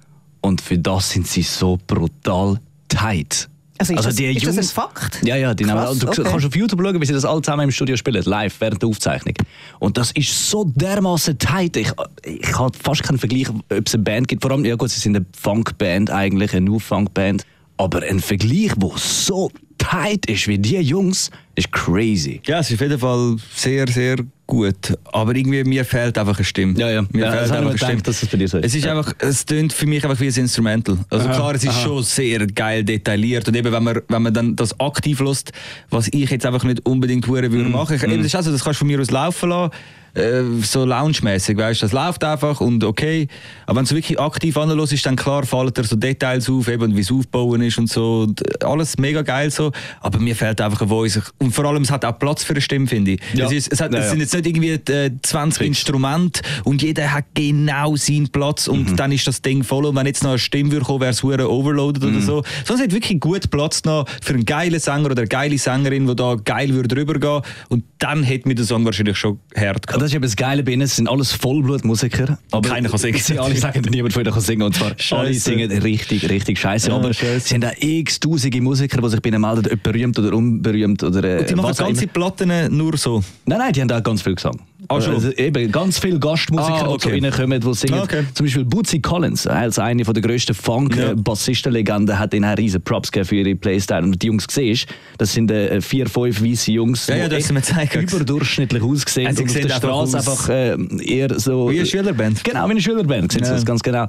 und 0.40 0.60
für 0.60 0.78
das 0.78 1.10
sind 1.10 1.26
sie 1.26 1.42
so 1.42 1.78
brutal 1.86 2.60
tight. 2.88 3.48
Also 3.78 3.92
ist 3.94 4.04
das- 4.06 4.20
ist 4.20 4.46
das 4.46 4.56
ein 4.58 4.64
Fakt? 4.64 5.20
Ja, 5.24 5.36
ja, 5.36 5.52
die 5.52 5.64
nehmen, 5.64 5.76
Krass, 5.76 5.98
du 5.98 6.08
okay. 6.08 6.22
kannst 6.22 6.46
auf 6.46 6.54
YouTube 6.54 6.80
schauen, 6.80 7.00
wie 7.00 7.06
sie 7.06 7.12
das 7.12 7.24
alle 7.24 7.42
zusammen 7.42 7.64
im 7.64 7.70
Studio 7.72 7.96
spielen, 7.96 8.22
live, 8.24 8.54
während 8.60 8.80
der 8.80 8.88
Aufzeichnung. 8.88 9.34
Und 9.80 9.96
das 9.98 10.12
ist 10.12 10.48
so 10.48 10.64
dermaßen 10.64 11.38
tight. 11.38 11.76
Ich, 11.76 11.90
ich 12.24 12.58
habe 12.58 12.76
fast 12.80 13.02
keinen 13.02 13.18
Vergleich, 13.18 13.48
ob 13.50 13.64
es 13.86 13.94
eine 13.94 14.02
Band 14.04 14.28
gibt. 14.28 14.42
Vor 14.42 14.52
allem, 14.52 14.64
ja 14.64 14.76
gut, 14.76 14.90
sie 14.90 15.00
sind 15.00 15.16
eine 15.16 15.26
Funkband 15.36 16.10
eigentlich, 16.10 16.52
eine 16.52 16.66
New 16.66 16.78
Funkband. 16.78 17.44
Aber 17.76 18.02
ein 18.02 18.20
Vergleich, 18.20 18.72
der 18.76 18.90
so 18.96 19.50
tight 19.90 20.26
ist 20.26 20.46
wie 20.48 20.58
die 20.58 20.78
Jungs, 20.80 21.30
ist 21.54 21.70
crazy. 21.72 22.40
Ja, 22.46 22.58
es 22.60 22.70
ist 22.70 22.74
auf 22.76 22.80
jeden 22.80 22.98
Fall 22.98 23.36
sehr, 23.54 23.86
sehr 23.88 24.16
gut. 24.46 24.94
Aber 25.12 25.34
irgendwie, 25.34 25.64
mir 25.64 25.84
fehlt 25.84 26.18
einfach 26.18 26.36
eine 26.36 26.44
Stimme. 26.44 26.78
Ja, 26.78 26.90
ja. 26.90 27.02
Mir 27.12 27.24
Ja, 27.24 27.30
fehlt 27.30 27.42
einfach 27.44 27.56
eine 27.56 27.64
gedacht, 27.70 27.84
Stimme. 27.84 28.02
dass 28.02 28.20
das 28.20 28.28
bei 28.28 28.36
dir 28.36 28.48
so 28.48 28.58
ist. 28.58 28.66
Es 28.66 28.74
ist 28.74 28.84
Ja. 28.84 28.96
einfach, 28.96 29.12
es 29.18 29.44
tönt 29.46 29.72
für 29.72 29.86
mich 29.86 30.04
einfach 30.04 30.20
wie 30.20 30.28
ein 30.28 30.34
Instrumental. 30.34 30.98
Also 31.10 31.28
klar, 31.28 31.54
es 31.54 31.64
ist 31.64 31.80
schon 31.80 32.02
sehr 32.02 32.46
geil 32.46 32.84
detailliert. 32.84 33.46
Und 33.48 33.56
eben, 33.56 33.72
wenn 33.72 33.82
man, 33.84 34.00
wenn 34.08 34.22
man 34.22 34.34
dann 34.34 34.56
das 34.56 34.78
aktiv 34.80 35.20
lässt, 35.20 35.52
was 35.90 36.08
ich 36.12 36.28
jetzt 36.30 36.44
einfach 36.46 36.64
nicht 36.64 36.84
unbedingt 36.86 37.26
hure 37.26 37.48
Mm, 37.48 37.52
würde 37.52 37.68
machen. 37.70 37.96
Ich, 37.96 38.02
eben, 38.02 38.16
das 38.18 38.26
ist 38.26 38.34
also, 38.34 38.50
das 38.52 38.62
kannst 38.64 38.78
du 38.80 38.84
von 38.84 38.88
mir 38.88 39.00
aus 39.00 39.10
laufen 39.10 39.48
lassen. 39.50 39.70
Äh, 40.16 40.42
so 40.62 40.84
lounge-mäßig, 40.84 41.56
weißt 41.56 41.82
du, 41.82 41.86
das 41.86 41.92
läuft 41.92 42.22
einfach 42.22 42.60
und 42.60 42.84
okay. 42.84 43.26
Aber 43.66 43.78
wenn 43.80 43.84
du 43.84 43.96
wirklich 43.96 44.20
aktiv 44.20 44.56
anhörst, 44.56 44.92
ist 44.92 45.04
dann 45.06 45.16
klar, 45.16 45.44
fallen 45.44 45.74
dir 45.74 45.82
so 45.82 45.96
Details 45.96 46.48
auf, 46.48 46.68
eben 46.68 46.96
wie 46.96 47.00
es 47.00 47.10
aufbauen 47.10 47.60
ist 47.62 47.78
und 47.78 47.88
so. 47.90 48.20
Und 48.20 48.64
alles 48.64 48.96
mega 48.98 49.22
geil 49.22 49.50
so. 49.50 49.72
Aber 50.00 50.18
mir 50.18 50.34
fehlt 50.36 50.60
einfach 50.60 50.80
eine 50.80 50.88
Voice. 50.88 51.20
Und 51.38 51.52
vor 51.54 51.64
allem, 51.64 51.82
es 51.82 51.90
hat 51.90 52.04
auch 52.04 52.18
Platz 52.18 52.44
für 52.44 52.52
eine 52.52 52.60
Stimme, 52.60 52.86
finde 52.86 53.12
ich. 53.12 53.20
Ja. 53.34 53.46
Es, 53.46 53.52
ist, 53.52 53.72
es, 53.72 53.80
hat, 53.80 53.92
Ja, 53.92 54.00
es 54.00 54.10
sind 54.10 54.20
jetzt 54.20 54.34
nicht 54.34 54.46
irgendwie 54.46 54.70
äh, 54.92 55.10
20 55.22 55.66
Instrumente 55.66 56.42
und 56.64 56.82
jeder 56.82 57.12
hat 57.12 57.24
genau 57.34 57.96
seinen 57.96 58.28
Platz 58.28 58.68
und 58.68 58.90
Mhm. 58.92 58.96
dann 58.96 59.12
ist 59.12 59.26
das 59.26 59.42
Ding 59.42 59.62
voll. 59.64 59.84
Und 59.86 59.96
wenn 59.96 60.06
jetzt 60.06 60.22
noch 60.22 60.30
eine 60.30 60.38
Stimme 60.38 60.72
würde 60.72 60.84
kommen, 60.86 61.00
wäre 61.00 61.10
es 61.10 61.22
overloaded 61.24 62.02
Mhm. 62.02 62.08
oder 62.16 62.20
so. 62.20 62.42
Sonst 62.64 62.82
hat 62.82 62.92
wirklich 62.92 63.20
gut 63.20 63.50
Platz 63.50 63.84
noch 63.84 64.06
für 64.22 64.34
einen 64.34 64.44
geilen 64.44 64.78
Sänger 64.80 65.06
oder 65.06 65.18
eine 65.18 65.28
geile 65.28 65.58
Sängerin, 65.58 66.06
die 66.06 66.16
da 66.16 66.36
geil 66.42 66.70
würde 66.74 66.96
rübergehen. 66.96 67.42
Und 67.68 67.84
dann 68.04 68.22
hätte 68.22 68.46
mir 68.46 68.54
der 68.54 68.66
Song 68.66 68.84
wahrscheinlich 68.84 69.16
schon 69.16 69.38
hart 69.56 69.86
gehabt. 69.86 70.02
Das 70.02 70.10
ist 70.10 70.14
eben 70.14 70.22
das 70.22 70.36
Geile 70.36 70.62
bei 70.62 70.72
ihnen, 70.72 70.82
es 70.82 70.96
sind 70.96 71.08
alles 71.08 71.32
Vollblutmusiker. 71.32 72.38
Aber 72.50 72.68
Keiner 72.68 72.90
kann 72.90 72.98
singen. 72.98 73.18
Sie 73.18 73.38
alle 73.38 73.56
sagen, 73.56 73.82
niemand 73.90 74.12
von 74.12 74.22
ihnen 74.22 74.32
kann 74.32 74.42
singen. 74.42 74.62
Und 74.62 74.74
zwar 74.74 74.90
Scheisse. 74.98 75.16
alle 75.16 75.34
singen 75.34 75.72
richtig, 75.82 76.28
richtig 76.28 76.58
scheiße. 76.58 76.90
Ja, 76.90 76.96
aber 76.96 77.14
scheisse. 77.14 77.48
sie 77.48 77.54
haben 77.54 77.64
auch 77.64 77.72
x 77.78 78.20
tausende 78.20 78.60
Musiker, 78.60 79.00
die 79.00 79.08
sich 79.08 79.22
bei 79.22 79.30
ihnen 79.30 79.40
melden, 79.40 79.72
ob 79.72 79.82
berühmt 79.82 80.18
oder 80.18 80.36
unberühmt. 80.36 81.02
Oder, 81.02 81.24
äh, 81.24 81.38
Und 81.38 81.50
die 81.50 81.54
machen 81.54 81.70
was 81.70 81.80
auch 81.80 81.86
ganze. 81.86 82.06
Platten 82.06 82.76
nur 82.76 82.96
so. 82.98 83.24
Nein, 83.46 83.58
nein, 83.58 83.72
die 83.72 83.80
haben 83.80 83.90
auch 83.90 84.02
ganz 84.02 84.20
viel 84.20 84.34
Gesang. 84.34 84.60
Ah? 84.88 84.94
Also 84.94 85.32
eben, 85.32 85.70
ganz 85.72 85.98
viele 85.98 86.18
Gastmusiker, 86.18 86.74
Ah, 86.74 86.82
die 86.82 86.88
okay. 87.06 87.16
ihnen 87.16 87.32
kommen, 87.32 87.60
die 87.60 87.74
singen. 87.74 88.00
Okay. 88.00 88.24
Zum 88.34 88.46
Beispiel 88.46 88.64
Bootsy 88.64 89.00
Collins, 89.00 89.46
als 89.46 89.78
eine 89.78 90.02
der 90.02 90.22
grössten. 90.22 90.54
Funk-Bassistenlegenden, 90.54 92.18
hat 92.18 92.34
ihnen 92.34 92.52
riesen 92.54 92.82
Props 92.82 93.10
gegeben 93.10 93.28
für 93.28 93.36
ihre 93.36 93.54
Playstyle. 93.54 94.02
Und 94.02 94.20
die 94.22 94.26
Jungs 94.26 94.46
siehst, 94.50 94.86
das 95.18 95.32
sind 95.32 95.50
äh, 95.50 95.80
vier, 95.80 96.06
fünf 96.08 96.42
weiße 96.42 96.72
Jungs, 96.72 97.06
Ja, 97.06 97.16
ja, 97.16 97.28
die 97.28 98.04
überdurchschnittlich 98.04 98.82
aussehen 98.82 99.26
Also, 99.26 99.42
und 99.42 99.48
auf 99.48 99.54
sie 99.54 99.60
der 99.62 99.74
Straße 99.74 100.16
einfach 100.18 100.48
äh, 100.48 100.76
eher 101.04 101.38
so... 101.38 101.70
Wie 101.70 101.78
eine 101.78 101.86
Schülerband. 101.86 102.44
Genau, 102.44 102.66
wie 102.66 102.70
eine 102.72 102.80
Schülerband, 102.80 103.32
sehen 103.32 103.44
sie 103.44 103.50
Ja. 103.50 103.54
das 103.56 103.64
ganz 103.64 103.82
genau. 103.82 104.06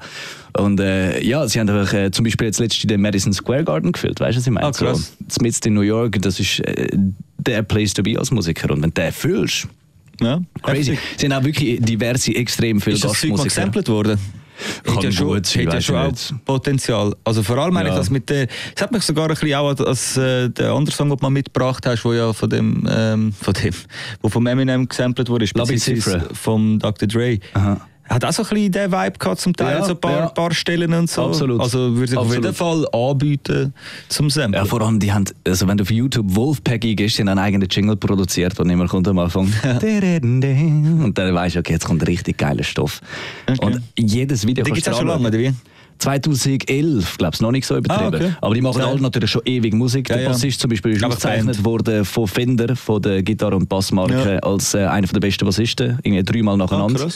Und 0.58 0.80
äh, 0.80 1.22
ja, 1.24 1.48
sie 1.48 1.60
haben 1.60 1.70
einfach, 1.70 1.94
äh, 1.94 2.12
zum 2.12 2.24
Beispiel 2.24 2.48
jetzt 2.48 2.60
letztens 2.60 2.88
den 2.88 3.02
Madison 3.02 3.34
Square 3.34 3.64
Garden 3.64 3.92
gefühlt, 3.92 4.20
weißt 4.20 4.36
du, 4.36 4.40
was 4.40 4.48
ich 4.48 4.54
meine? 4.54 4.68
Ah, 4.68 4.72
krass. 4.72 5.14
So, 5.28 5.46
in 5.66 5.74
New 5.74 5.82
York, 5.82 6.22
das 6.22 6.40
ist 6.40 6.60
äh, 6.62 6.90
der 7.38 7.64
Place 7.64 7.94
to 7.94 8.04
be 8.04 8.18
als 8.18 8.32
Musiker. 8.32 8.72
Und 8.72 8.82
wenn 8.82 8.92
du 8.92 9.02
den 9.02 9.12
fühlst, 9.12 9.68
Ja, 10.22 10.42
crazy. 10.62 10.92
heftig. 10.96 11.00
Sie 11.18 11.26
haben 11.28 11.34
auch 11.40 11.44
wirklich 11.46 11.80
diverse, 11.82 12.36
extrem 12.36 12.80
viele 12.82 12.96
Ist 12.96 13.04
das 13.04 13.12
Gastmusiker. 13.14 13.44
gesampelt 13.50 13.90
worden? 13.90 14.20
Hat 14.88 15.04
ja 15.04 15.12
schon, 15.12 15.44
sein, 15.44 15.68
hat 15.68 15.74
ja 15.74 15.82
schon 15.82 15.96
auch 15.98 16.12
nicht. 16.12 16.34
Potenzial. 16.46 17.14
Also 17.26 17.44
vor 17.44 17.58
allem 17.58 17.74
meine 17.74 17.90
Ja. 17.90 17.96
ich 17.96 18.00
das 18.00 18.10
mit 18.10 18.30
der, 18.30 18.48
es 18.74 18.82
hat 18.82 18.90
mich 18.94 19.04
sogar 19.04 19.26
ein 19.26 19.30
bisschen 19.36 19.54
auch 19.56 19.78
als 19.78 20.16
äh, 20.16 20.50
der 20.50 20.72
andere 20.72 20.96
Song, 20.96 21.10
den 21.10 21.18
du 21.18 21.30
mitgebracht 21.30 21.86
hast, 21.86 22.06
wo 22.06 22.14
ja 22.14 22.32
von 22.32 22.50
dem, 22.50 22.88
ähm, 22.90 23.34
von 23.34 23.54
dem, 23.54 23.74
wo 24.22 24.30
vom 24.30 24.48
Eminem 24.48 24.88
gesampelt 24.88 25.28
wurde, 25.30 25.46
Zifra. 25.46 26.22
vom 26.32 26.80
Dr. 26.80 27.06
Dre. 27.08 27.40
Aha. 27.54 27.86
Hat 28.08 28.24
auch 28.24 28.32
so 28.32 28.44
ein 28.44 28.50
bisschen 28.50 28.72
den 28.72 28.92
Vibe 28.92 29.18
gehabt 29.18 29.40
zum 29.40 29.56
Teil, 29.56 29.80
Ja, 29.80 29.84
so 29.84 29.92
ein 29.94 30.00
paar, 30.00 30.12
ja. 30.20 30.28
paar 30.28 30.54
Stellen 30.54 30.94
und 30.94 31.10
so. 31.10 31.24
Absolut. 31.26 31.60
Also 31.60 31.96
würde 31.98 32.12
ich 32.14 32.18
auf 32.18 32.32
jeden 32.32 32.54
Fall 32.54 32.88
anbieten 32.94 33.74
zum 34.10 34.30
Samplen. 34.30 34.64
Ja, 34.64 34.66
vor 34.66 34.82
allem, 34.82 35.00
die 35.00 35.12
haben, 35.12 35.26
also 35.46 35.68
wenn 35.68 35.78
du 35.78 35.82
auf 35.82 35.90
YouTube 35.92 36.36
Wolfpack 36.36 36.86
eingehst, 36.86 37.18
die 37.18 37.22
haben 37.24 37.30
einen 37.30 37.40
eigenen 37.40 37.68
Jingle 37.70 37.96
produziert, 37.96 38.58
der 38.58 38.66
immer 38.68 38.88
kommt 38.88 39.08
am 39.08 39.18
Anfang. 39.18 39.46
Und 39.64 41.14
dann 41.16 41.34
weißt 41.36 41.56
du, 41.56 41.60
okay, 41.60 41.74
jetzt 41.74 41.86
kommt 41.86 42.06
richtig 42.08 42.38
geiler 42.38 42.64
Stoff. 42.64 43.02
Okay. 43.50 43.66
Und 43.66 43.82
jedes 43.98 44.46
Video 44.46 44.64
Die 44.64 44.72
gibt 44.72 44.86
es 44.86 44.94
auch 44.94 44.98
schon 45.00 45.08
lange, 45.08 45.28
oder 45.28 45.40
wie? 45.40 45.52
2011, 45.98 47.18
glaube 47.18 47.36
ich, 47.36 47.42
noch 47.42 47.52
nicht 47.52 47.66
so 47.66 47.78
übertrieben. 47.78 48.14
Ah, 48.14 48.18
okay. 48.18 48.36
Aber 48.42 48.54
die 48.54 48.62
machen 48.62 48.80
Geil. 48.80 48.88
alle 48.90 49.02
natürlich 49.02 49.32
schon 49.32 49.42
ewig 49.46 49.74
Musik. 49.74 50.10
Ja, 50.10 50.16
der 50.16 50.24
ja. 50.26 50.30
Bassist 50.32 50.60
zum 50.60 50.70
Beispiel 50.70 50.92
ist 50.92 51.04
Aber 51.04 51.14
ausgezeichnet 51.14 51.56
Band. 51.56 51.66
worden 51.66 52.06
von 52.06 52.28
Fender, 52.28 52.76
von 52.76 53.02
der 53.02 53.24
Gitarre- 53.24 53.56
und 53.56 53.70
Bassmarke, 53.70 54.34
Ja. 54.36 54.40
als 54.40 54.74
äh, 54.74 54.80
einer 54.86 55.08
der 55.08 55.20
besten 55.20 55.46
Bassisten, 55.46 56.00
irgendwie 56.04 56.24
dreimal 56.24 56.58
nacheinander. 56.58 57.08
Ah. 57.08 57.12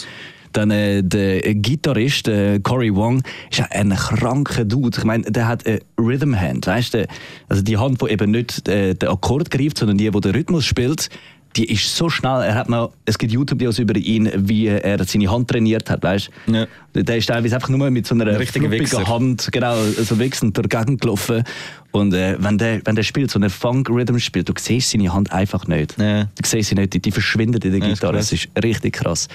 Dann 0.54 0.72
äh, 0.72 1.04
der 1.04 1.42
Gitarrist 1.56 2.28
äh, 2.28 2.60
Cory 2.60 2.96
Wong 2.96 3.22
ist 3.52 3.64
ein 3.72 3.90
kranker 3.90 4.66
Dude. 4.66 4.98
Ich 4.98 5.04
meine, 5.04 5.24
der 5.24 5.48
hat 5.48 5.66
eine 5.66 5.80
Rhythm 5.98 6.36
Hand, 6.36 6.68
weißt 6.68 6.94
du? 6.96 7.08
Also 7.48 7.62
die 7.62 7.78
Hand, 7.78 8.02
die 8.02 8.12
eben 8.12 8.32
nicht 8.32 8.68
äh, 8.68 8.96
den 8.96 9.10
Akkord 9.10 9.52
greift, 9.52 9.78
sondern 9.78 9.98
die, 9.98 10.10
die 10.10 10.22
den 10.22 10.32
Rhythmus 10.32 10.66
spielt. 10.66 11.10
Die 11.56 11.66
ist 11.72 11.96
so 11.96 12.10
schnell. 12.10 12.44
Er 12.44 12.54
hat 12.56 12.70
mal, 12.70 12.90
es 13.06 13.18
gibt 13.18 13.32
YouTube-Videos 13.32 13.80
über 13.80 13.96
ihn, 13.96 14.30
wie 14.36 14.68
er 14.68 15.04
seine 15.04 15.32
Hand 15.32 15.50
trainiert 15.50 15.90
hat, 15.90 16.04
weißt 16.04 16.30
du? 16.46 16.54
Ja. 16.54 16.68
Der 16.94 17.18
ist 17.18 17.26
teilweise 17.26 17.56
einfach 17.56 17.70
nur 17.70 17.90
mit 17.90 18.06
so 18.06 18.14
einer 18.16 18.34
fluppigen 18.36 18.70
Wichser. 18.72 19.08
Hand, 19.08 19.50
genau, 19.52 19.76
so 19.84 20.20
wichsend 20.20 20.56
durch 20.56 20.68
die 20.68 20.76
Gegend 20.78 21.02
gelaufen. 21.02 21.44
Und 21.92 22.14
äh, 22.14 22.36
wenn, 22.40 22.58
der, 22.60 22.82
wenn 22.86 22.96
der 22.96 23.02
spielt, 23.04 23.32
so 23.32 23.40
einen 23.40 23.50
Funk-Rhythm 23.50 24.20
spielt, 24.20 24.48
du 24.48 24.54
siehst 24.58 24.92
seine 24.92 25.12
Hand 25.12 25.32
einfach 25.32 25.66
nicht. 25.68 25.98
Ja. 25.98 26.26
Du 26.26 26.30
siehst 26.46 26.70
sie 26.70 26.76
nicht, 26.76 26.94
die, 26.94 27.00
die 27.00 27.12
verschwindet 27.12 27.66
in 27.66 27.72
der 27.72 27.80
Ja, 27.82 27.88
ist 27.88 28.00
Gitarre. 28.00 28.14
krass. 28.18 28.30
Das 28.30 28.40
ist 28.46 28.64
richtig 28.64 28.94
krass. 28.94 29.28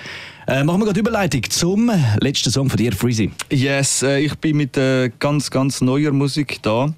Äh, 0.46 0.62
machen 0.62 0.80
wir 0.80 0.86
gerade 0.86 1.00
Überleitung 1.00 1.42
zum 1.50 1.90
letzten 2.20 2.50
Song 2.50 2.70
von 2.70 2.76
dir, 2.76 2.92
Freezy. 2.92 3.32
Yes, 3.50 4.02
äh, 4.04 4.20
ich 4.20 4.34
bin 4.36 4.56
mit 4.56 4.76
äh, 4.76 5.10
ganz, 5.18 5.50
ganz 5.50 5.80
neuer 5.80 6.12
Musik 6.12 6.58
da. 6.62 6.94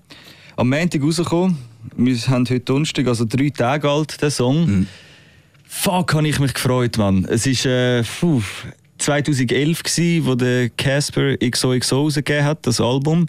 Am 0.56 0.68
Montag 0.68 1.02
rausgekommen. 1.02 1.56
Wir 1.98 2.16
haben 2.28 2.44
heute 2.44 2.60
Donnerstag, 2.60 3.06
also 3.06 3.24
drei 3.24 3.48
Tage 3.48 3.88
alt, 3.88 4.20
der 4.20 4.30
Song. 4.30 4.66
Mhm. 4.66 4.86
Fuck, 5.64 6.14
habe 6.14 6.28
ich 6.28 6.38
mich 6.38 6.52
gefreut, 6.52 6.98
Mann. 6.98 7.26
Es 7.28 7.46
war 7.46 7.72
äh, 7.72 8.02
puh, 8.02 8.42
2011, 8.98 9.82
gewesen, 9.82 10.26
wo 10.26 10.34
der 10.34 10.68
Casper 10.70 11.36
XOXO 11.38 12.02
rausgegeben 12.02 12.44
hat, 12.44 12.66
das 12.66 12.80
Album. 12.80 13.26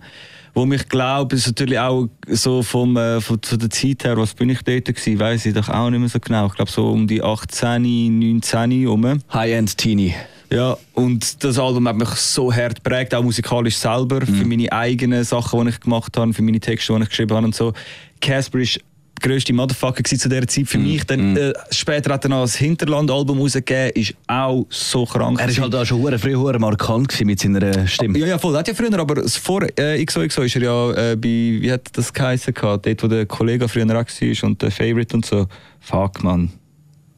Wo 0.54 0.66
mich 0.66 0.90
glaube, 0.90 1.36
ist 1.36 1.48
natürlich 1.48 1.80
auch 1.80 2.10
so 2.28 2.62
vom, 2.62 2.98
äh, 2.98 3.22
von, 3.22 3.40
von 3.42 3.60
der 3.60 3.70
Zeit 3.70 4.04
her, 4.04 4.18
was 4.18 4.34
bin 4.34 4.50
ich 4.50 4.62
dort 4.64 4.86
gewesen, 4.86 5.20
weiß 5.20 5.46
ich 5.46 5.54
doch 5.54 5.70
auch 5.70 5.90
nicht 5.90 6.00
mehr 6.00 6.10
so 6.10 6.20
genau. 6.20 6.48
Ich 6.48 6.54
glaube 6.54 6.72
so 6.72 6.90
um 6.90 7.08
die 7.08 7.22
18, 7.22 8.20
19 8.20 8.88
rum. 8.88 9.20
High-End 9.32 9.78
Teenie. 9.78 10.16
Ja, 10.52 10.78
und 10.94 11.44
das 11.44 11.60
Album 11.60 11.88
hat 11.90 11.98
mich 11.98 12.10
so 12.10 12.54
hart 12.54 12.82
geprägt, 12.82 13.14
auch 13.14 13.22
musikalisch 13.22 13.76
selber, 13.76 14.26
für 14.26 14.46
meine 14.46 14.72
eigenen 14.72 15.24
Sachen, 15.26 15.62
die 15.66 15.72
ich 15.72 15.80
gemacht 15.82 16.16
habe, 16.16 16.34
für 16.34 16.42
meine 16.42 16.60
Texte, 16.62 16.96
die 16.96 17.04
ich 17.04 17.10
geschrieben 17.10 17.36
habe 17.36 17.46
und 17.48 17.56
so. 17.56 17.74
Casper 18.20 18.60
ist 18.60 18.80
der 19.22 19.30
grösste 19.30 19.54
Motherfucker 19.54 20.04
zu 20.04 20.16
dieser 20.16 20.48
Zeit 20.48 20.68
für 20.68 20.78
mich. 20.78 21.04
Dann, 21.06 21.36
äh, 21.36 21.54
später 21.72 22.14
hat 22.14 22.26
er 22.26 22.30
noch 22.30 22.42
das 22.42 22.56
Hinterland-Album 22.56 23.40
rausgegeben, 23.40 23.92
ist 23.96 24.14
auch 24.28 24.66
so 24.70 25.06
krank. 25.06 25.40
Er 25.40 25.48
ist 25.48 25.56
gewesen. 25.56 25.64
halt 25.64 25.76
auch 25.76 25.86
schon 25.86 26.02
hure 26.02 26.20
früh 26.20 26.36
hure 26.36 26.60
markant 26.60 27.08
gewesen 27.10 27.26
mit 27.28 27.40
seiner 27.40 27.88
Stimme. 27.88 28.20
Ja, 28.20 28.28
ja, 28.28 28.38
voll. 28.38 28.54
Er 28.54 28.60
hat 28.60 28.68
ja 28.68 28.74
früher, 28.74 29.00
aber 29.00 29.28
vor 29.28 29.64
äh, 29.78 30.04
XOXO 30.06 30.44
ist 30.44 30.56
er 30.56 30.62
ja 30.64 30.92
äh, 30.92 31.16
bei, 31.16 31.28
wie 31.28 31.72
hat 31.72 31.90
das 31.94 32.14
geheißen, 32.14 32.54
gehabt? 32.54 32.86
dort, 32.86 33.04
wo 33.04 33.08
der 33.08 33.26
Kollege 33.26 33.68
früher 33.68 33.86
auch 33.86 33.94
war 33.94 34.50
und 34.50 34.62
der 34.62 34.72
Favorite 34.72 35.16
und 35.16 35.26
so. 35.26 35.48
Fuck, 35.80 36.24
man. 36.24 36.52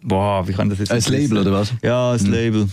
Boah, 0.01 0.48
wie 0.48 0.53
kann 0.53 0.70
das 0.70 0.79
jetzt 0.79 0.91
Ein 0.91 1.01
Label, 1.13 1.39
oder 1.39 1.51
was? 1.51 1.74
Ja, 1.84 2.13
das 2.13 2.25
Label. 2.25 2.68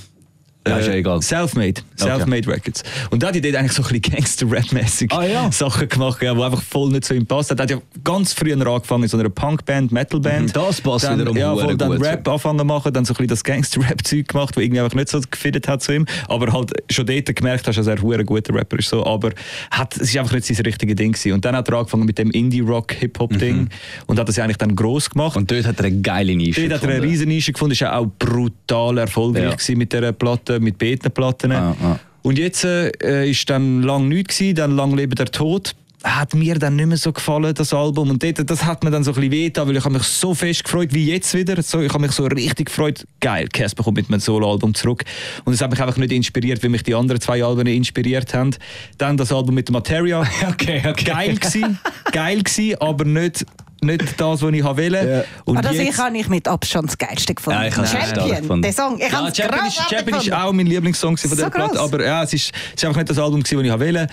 Ja, 0.66 0.78
ist 0.78 0.86
ja 0.88 0.94
egal. 0.94 1.22
Selfmade. 1.22 1.80
Selfmade 1.94 2.46
Records. 2.48 2.82
Und 3.10 3.22
da 3.22 3.28
hat 3.28 3.36
er 3.36 3.40
dort 3.42 3.56
eigentlich 3.56 3.72
so 3.72 3.82
ein 3.82 3.88
bisschen 4.00 4.14
Gangster-Rap-mäßig 4.16 5.12
Ah, 5.12 5.24
ja. 5.24 5.52
Sachen 5.52 5.88
gemacht, 5.88 6.22
ja, 6.22 6.34
die 6.34 6.42
einfach 6.42 6.62
voll 6.62 6.90
nicht 6.90 7.04
zu 7.04 7.14
ihm 7.14 7.26
passt. 7.26 7.50
Er 7.50 7.56
hat 7.56 7.70
ja 7.70 7.78
ganz 8.04 8.32
früh 8.32 8.52
angefangen 8.52 9.04
in 9.04 9.08
so 9.08 9.18
einer 9.18 9.28
Punkband, 9.30 9.92
Metalband. 9.92 10.48
Mhm, 10.48 10.52
das 10.52 10.80
passt 10.80 11.04
dann, 11.04 11.18
wiederum 11.20 11.36
Ja, 11.36 11.54
voll, 11.54 11.76
dann 11.76 11.90
gut. 11.96 12.04
Rap 12.04 12.26
anfangen 12.28 12.66
machen, 12.66 12.92
dann 12.92 13.04
so 13.04 13.12
ein 13.12 13.16
bisschen 13.16 13.28
das 13.28 13.44
Gangster-Rap-Zeug 13.44 14.28
gemacht, 14.28 14.56
das 14.56 14.62
irgendwie 14.62 14.80
einfach 14.80 14.96
nicht 14.96 15.08
so 15.08 15.20
gefittet 15.30 15.68
hat 15.68 15.82
zu 15.82 15.92
ihm. 15.94 16.06
Aber 16.28 16.52
halt 16.52 16.72
schon 16.90 17.06
dort 17.06 17.34
gemerkt 17.34 17.66
hast, 17.68 17.76
dass 17.76 17.86
er 17.86 17.96
ein 18.02 18.26
guter 18.26 18.54
Rapper 18.54 18.78
ist. 18.78 18.88
So. 18.88 19.04
Aber 19.06 19.30
hat, 19.70 19.96
es 19.96 20.08
ist 20.10 20.16
einfach 20.18 20.34
nicht 20.34 20.46
sein 20.46 20.56
richtiges 20.64 20.96
Ding 20.96 21.12
gewesen. 21.12 21.32
Und 21.32 21.44
dann 21.44 21.54
hat 21.56 21.68
er 21.68 21.78
angefangen 21.78 22.04
mit 22.06 22.18
dem 22.18 22.30
Indie-Rock-Hip-Hop-Ding 22.30 23.68
und 24.06 24.18
hat 24.18 24.28
das 24.28 24.36
ja 24.36 24.44
eigentlich 24.44 24.56
dann 24.58 24.74
gross 24.76 25.10
gemacht. 25.10 25.34
Mhm. 25.36 25.42
Und 25.42 25.50
dort 25.50 25.66
hat 25.66 25.78
er 25.78 25.86
eine 25.86 26.00
geile 26.00 26.34
Nische 26.34 26.62
Dort 26.68 26.74
hat 26.74 26.82
er 26.82 26.88
eine 26.88 26.94
gefunden. 26.96 27.10
riesen 27.10 27.28
Nische 27.28 27.52
gefunden, 27.52 27.72
ist 27.72 27.80
ja 27.80 27.96
auch 27.96 28.06
brutal 28.18 28.98
erfolgreich 28.98 29.44
Ja. 29.44 29.50
gewesen 29.50 29.78
mit 29.78 29.92
dieser 29.92 30.12
Platte, 30.12 30.55
mit 30.60 30.78
Beta-Platten. 30.78 31.52
Ah, 31.52 31.76
ah. 31.82 31.98
Und 32.22 32.38
jetzt 32.38 32.64
äh, 32.64 33.30
ist 33.30 33.48
dann 33.48 33.82
lang 33.82 34.08
nichts 34.08 34.38
gewesen, 34.38 34.56
dann 34.56 34.76
lang 34.76 34.96
leben 34.96 35.14
der 35.14 35.26
Tod. 35.26 35.76
Hat 36.02 36.34
mir 36.34 36.58
dann 36.58 36.74
nicht 36.76 36.86
mehr 36.86 36.96
so 36.96 37.12
gefallen, 37.12 37.54
das 37.54 37.72
Album. 37.72 38.10
Und 38.10 38.22
dort, 38.22 38.50
das 38.50 38.64
hat 38.64 38.82
mir 38.82 38.90
dann 38.90 39.04
so 39.04 39.12
ein 39.12 39.14
bisschen 39.14 39.30
wehgetan, 39.30 39.68
weil 39.68 39.76
ich 39.76 39.84
habe 39.84 39.94
mich 39.94 40.02
so 40.02 40.34
fest 40.34 40.64
gefreut, 40.64 40.88
wie 40.92 41.06
jetzt 41.06 41.34
wieder. 41.34 41.62
So, 41.62 41.80
ich 41.80 41.92
habe 41.92 42.00
mich 42.02 42.12
so 42.12 42.24
richtig 42.26 42.66
gefreut. 42.66 43.06
Geil, 43.20 43.46
Casper 43.52 43.84
kommt 43.84 43.96
mit 43.96 44.08
einem 44.08 44.18
Soloalbum 44.18 44.74
zurück. 44.74 45.04
Und 45.44 45.52
es 45.52 45.60
hat 45.60 45.70
mich 45.70 45.80
einfach 45.80 45.96
nicht 45.96 46.12
inspiriert, 46.12 46.62
wie 46.64 46.68
mich 46.68 46.82
die 46.82 46.94
anderen 46.94 47.20
zwei 47.20 47.44
Alben 47.44 47.66
inspiriert 47.68 48.34
haben. 48.34 48.56
Dann 48.98 49.16
das 49.16 49.32
Album 49.32 49.54
mit 49.54 49.70
Materia. 49.70 50.24
Okay, 50.48 50.82
okay. 50.86 51.04
Geil 51.04 51.36
gewesen, 51.36 51.78
geil 52.12 52.42
gewesen, 52.42 52.80
aber 52.80 53.04
nicht, 53.04 53.44
nicht 53.82 54.20
das, 54.20 54.42
was 54.42 54.52
ich 54.52 54.64
wollte. 54.64 54.84
Ja. 55.08 55.24
Und 55.44 55.58
Aber 55.58 55.68
das 55.68 55.76
jetzt- 55.76 55.90
ich 55.90 55.98
habe 55.98 56.16
ich 56.18 56.28
mit 56.28 56.48
Abstand 56.48 56.88
das 56.88 56.98
geilste 56.98 57.34
gefunden. 57.34 57.60
Ja, 57.60 57.68
ich 57.68 57.74
Champion, 57.74 58.40
gefunden. 58.40 58.62
der 58.62 58.72
Song. 58.72 58.96
Ich 58.98 59.12
ja, 59.12 59.34
Champion 59.34 59.66
ist, 59.66 59.90
Champion 59.90 60.18
ist 60.20 60.32
auch 60.32 60.52
mein 60.52 60.66
Lieblingssong 60.66 61.16
von 61.16 61.30
So 61.30 61.36
der 61.36 61.50
Platte, 61.50 61.78
aber 61.80 62.04
ja, 62.04 62.22
es 62.22 62.32
ist, 62.32 62.52
es 62.68 62.74
ist 62.74 62.84
einfach 62.84 62.96
nicht 63.00 63.10
das 63.10 63.18
Album, 63.18 63.42
das 63.42 63.52
ich 63.52 63.58
wollte. 63.58 64.06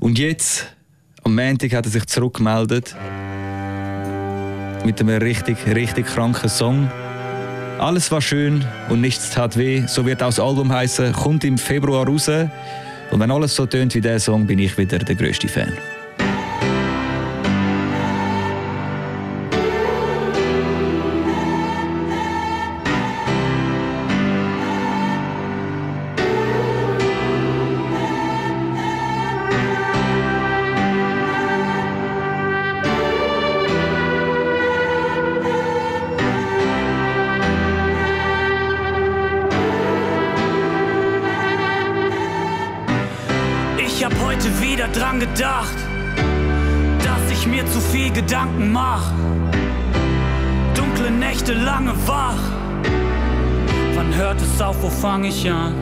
Und 0.00 0.18
jetzt, 0.18 0.66
am 1.24 1.34
Montag, 1.34 1.72
hat 1.74 1.84
er 1.86 1.90
sich 1.90 2.06
zurückgemeldet 2.06 2.94
mit 4.84 5.00
einem 5.00 5.18
richtig, 5.22 5.58
richtig 5.66 6.06
kranken 6.06 6.48
Song. 6.48 6.90
Alles 7.78 8.10
war 8.10 8.20
schön 8.20 8.64
und 8.90 9.00
nichts 9.00 9.30
tat 9.30 9.56
weh. 9.56 9.82
So 9.86 10.06
wird 10.06 10.22
auch 10.22 10.26
das 10.28 10.40
Album 10.40 10.72
heißen. 10.72 11.12
Kommt 11.12 11.44
im 11.44 11.58
Februar 11.58 12.06
raus. 12.06 12.28
Und 12.28 13.20
wenn 13.20 13.30
alles 13.30 13.54
so 13.56 13.66
tönt 13.66 13.94
wie 13.94 14.00
der 14.00 14.18
Song, 14.20 14.46
bin 14.46 14.58
ich 14.58 14.76
wieder 14.78 14.98
der 14.98 15.14
größte 15.14 15.48
Fan. 15.48 15.72
Dran 44.92 45.20
gedacht, 45.20 45.76
dass 46.98 47.32
ich 47.32 47.46
mir 47.46 47.66
zu 47.66 47.80
viel 47.80 48.10
Gedanken 48.12 48.72
mach. 48.72 49.10
Dunkle 50.74 51.10
Nächte 51.10 51.54
lange 51.54 51.92
wach. 52.06 52.38
Wann 53.94 54.14
hört 54.14 54.40
es 54.40 54.60
auf, 54.60 54.82
wo 54.82 54.90
fang 54.90 55.24
ich 55.24 55.50
an? 55.50 55.74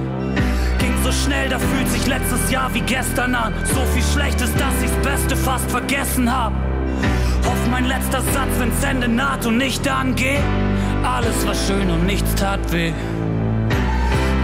Ging 0.79 0.95
so 1.05 1.13
schnell, 1.13 1.49
da 1.49 1.59
fühlt 1.59 1.89
sich 1.89 2.07
letztes 2.07 2.51
Jahr 2.51 2.73
wie 2.75 2.81
gestern 2.81 3.35
an. 3.35 3.53
So 3.75 3.81
viel 3.93 4.03
Schlechtes, 4.03 4.53
dass 4.55 4.75
ich's 4.83 4.97
Beste 5.03 5.37
fast 5.37 5.71
vergessen 5.71 6.31
hab. 6.31 6.53
Hoff 7.45 7.71
mein 7.71 7.87
letzter 7.87 8.21
Satz, 8.21 8.51
wenn's 8.59 8.83
Ende 8.83 9.09
naht 9.09 9.47
und 9.47 9.57
nicht 9.57 9.89
angeht. 9.89 10.41
Alles 11.03 11.47
war 11.47 11.55
schön 11.55 11.91
und 11.91 12.07
nichts 12.07 12.35
tat 12.35 12.61
weh. 12.73 12.93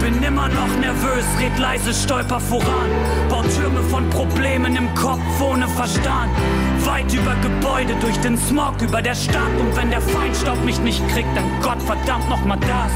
Bin 0.07 0.23
immer 0.23 0.47
noch 0.47 0.73
nervös, 0.79 1.25
red 1.37 1.59
leise, 1.59 1.93
stolper 1.93 2.39
voran. 2.39 2.89
Bau 3.29 3.41
Türme 3.41 3.83
von 3.91 4.09
Problemen 4.09 4.73
im 4.77 4.95
Kopf 4.95 5.19
ohne 5.41 5.67
Verstand. 5.67 6.31
Weit 6.85 7.13
über 7.13 7.35
Gebäude, 7.41 7.93
durch 7.99 8.17
den 8.21 8.37
Smog 8.37 8.81
über 8.81 9.01
der 9.01 9.15
Stadt. 9.15 9.51
Und 9.59 9.75
wenn 9.75 9.89
der 9.89 9.99
Feinstaub 9.99 10.63
mich 10.63 10.79
nicht 10.79 11.05
kriegt, 11.09 11.35
dann 11.35 11.43
Gott 11.61 11.81
verdammt 11.81 12.29
noch 12.29 12.45
mal 12.45 12.55
das. 12.55 12.93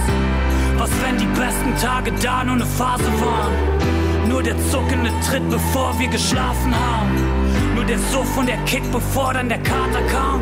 Was 0.78 0.90
wenn 1.04 1.18
die 1.18 1.28
besten 1.38 1.76
Tage 1.82 2.14
da 2.24 2.46
nur 2.46 2.56
ne 2.56 2.66
Phase 2.66 3.12
waren? 3.20 4.30
Nur 4.30 4.42
der 4.42 4.56
zuckende 4.70 5.12
Tritt, 5.28 5.50
bevor 5.50 5.94
wir 6.00 6.08
geschlafen 6.08 6.74
haben. 6.74 7.76
Nur 7.76 7.84
der 7.84 8.00
Suff 8.00 8.38
und 8.38 8.48
der 8.48 8.64
Kick, 8.64 8.90
bevor 8.90 9.34
dann 9.34 9.50
der 9.50 9.60
Kater 9.60 10.02
kam. 10.10 10.40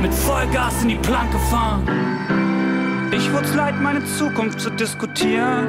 Mit 0.00 0.14
Vollgas 0.14 0.80
in 0.82 0.90
die 0.90 0.94
Planke 0.94 1.40
fahren. 1.50 2.47
Ich 3.10 3.32
wurde 3.32 3.48
leid, 3.56 3.80
meine 3.80 4.04
Zukunft 4.04 4.60
zu 4.60 4.70
diskutieren. 4.70 5.66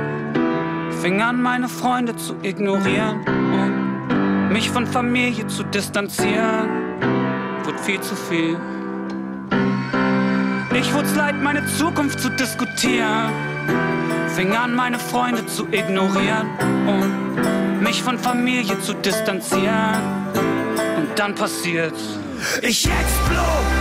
Fing 1.02 1.22
an, 1.22 1.42
meine 1.42 1.70
Freunde 1.70 2.16
zu 2.16 2.36
ignorieren 2.44 3.26
und 3.28 4.50
mich 4.50 4.70
von 4.70 4.86
Familie 4.86 5.48
zu 5.48 5.64
distanzieren. 5.64 6.70
Wurde 7.64 7.78
viel 7.80 8.02
zu 8.02 8.16
viel. 8.16 8.58
Ich 10.74 10.94
wurde 10.94 11.10
leid, 11.16 11.36
meine 11.42 11.66
Zukunft 11.66 12.20
zu 12.20 12.30
diskutieren. 12.30 13.32
Fing 14.36 14.54
an, 14.56 14.76
meine 14.76 15.00
Freunde 15.00 15.46
zu 15.46 15.66
ignorieren 15.72 16.48
und 16.88 17.82
mich 17.82 18.04
von 18.04 18.20
Familie 18.20 18.80
zu 18.82 18.94
distanzieren. 18.94 19.98
Und 20.98 21.18
dann 21.18 21.36
passiert's. 21.36 22.20
Ich 22.62 22.86
explodier, 22.86 23.79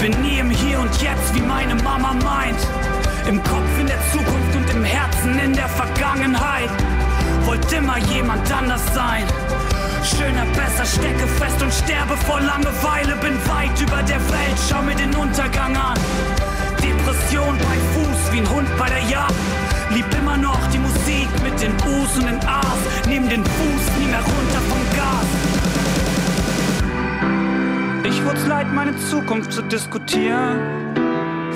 Bin 0.00 0.18
nie 0.22 0.38
im 0.38 0.48
Hier 0.48 0.80
und 0.80 1.02
Jetzt, 1.02 1.34
wie 1.34 1.42
meine 1.42 1.74
Mama 1.74 2.14
meint. 2.24 2.58
Im 3.28 3.42
Kopf 3.42 3.78
in 3.78 3.86
der 3.86 3.98
Zukunft 4.10 4.56
und 4.56 4.70
im 4.70 4.82
Herzen 4.82 5.38
in 5.38 5.52
der 5.52 5.68
Vergangenheit. 5.68 6.70
Wollte 7.44 7.76
immer 7.76 7.98
jemand 7.98 8.50
anders 8.50 8.80
sein. 8.94 9.24
Schöner, 10.02 10.46
besser, 10.56 10.86
stecke 10.86 11.26
fest 11.26 11.60
und 11.60 11.70
sterbe 11.70 12.16
vor 12.16 12.40
Langeweile. 12.40 13.14
Bin 13.16 13.36
weit 13.46 13.78
über 13.78 14.02
der 14.04 14.20
Welt, 14.30 14.58
schau 14.70 14.80
mir 14.80 14.94
den 14.94 15.14
Untergang 15.14 15.76
an. 15.76 15.98
Depression 16.82 17.58
bei 17.58 17.76
Fuß, 17.92 18.32
wie 18.32 18.38
ein 18.38 18.48
Hund 18.48 18.68
bei 18.78 18.88
der 18.88 19.02
Jagd. 19.02 19.34
Lieb 19.90 20.06
immer 20.18 20.38
noch 20.38 20.66
die 20.72 20.78
Musik 20.78 21.28
mit 21.44 21.60
den 21.60 21.74
U's 21.74 22.16
und 22.16 22.24
den 22.24 22.40
A's. 22.48 22.80
Nehm 23.06 23.28
den 23.28 23.44
Fuß 23.44 23.98
nie 23.98 24.06
mehr 24.06 24.24
runter 24.24 24.62
vom 24.66 24.80
Gas. 24.96 25.39
Ich 28.20 28.26
wurde 28.26 28.48
leid, 28.48 28.66
meine 28.74 28.94
Zukunft 28.98 29.50
zu 29.50 29.62
diskutieren. 29.62 30.60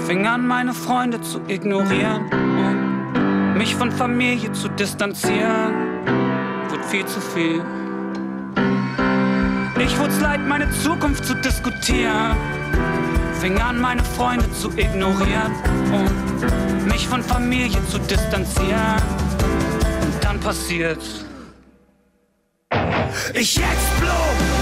Fing 0.07 0.27
an, 0.27 0.46
meine 0.46 0.72
Freunde 0.72 1.20
zu 1.20 1.38
ignorieren 1.46 2.22
und 2.33 3.59
mich 3.59 3.74
von 3.74 3.92
Familie 3.92 4.50
zu 4.53 4.68
distanzieren. 4.68 5.74
Wurde 6.70 6.83
viel 6.85 7.05
zu 7.05 7.20
viel. 7.20 7.62
Ich 9.79 9.98
wurde 9.98 10.18
leid, 10.22 10.40
meine 10.48 10.70
Zukunft 10.70 11.27
zu 11.27 11.35
diskutieren. 11.35 12.35
Fing 13.40 13.61
an, 13.61 13.79
meine 13.79 14.03
Freunde 14.03 14.50
zu 14.53 14.70
ignorieren 14.70 15.53
und 15.92 16.87
mich 16.87 17.07
von 17.07 17.22
Familie 17.22 17.79
zu 17.88 17.98
distanzieren. 17.98 19.03
Und 20.00 20.24
dann 20.24 20.40
passiert's. 20.40 21.27
Ich 23.35 23.59
explodier, 23.59 24.53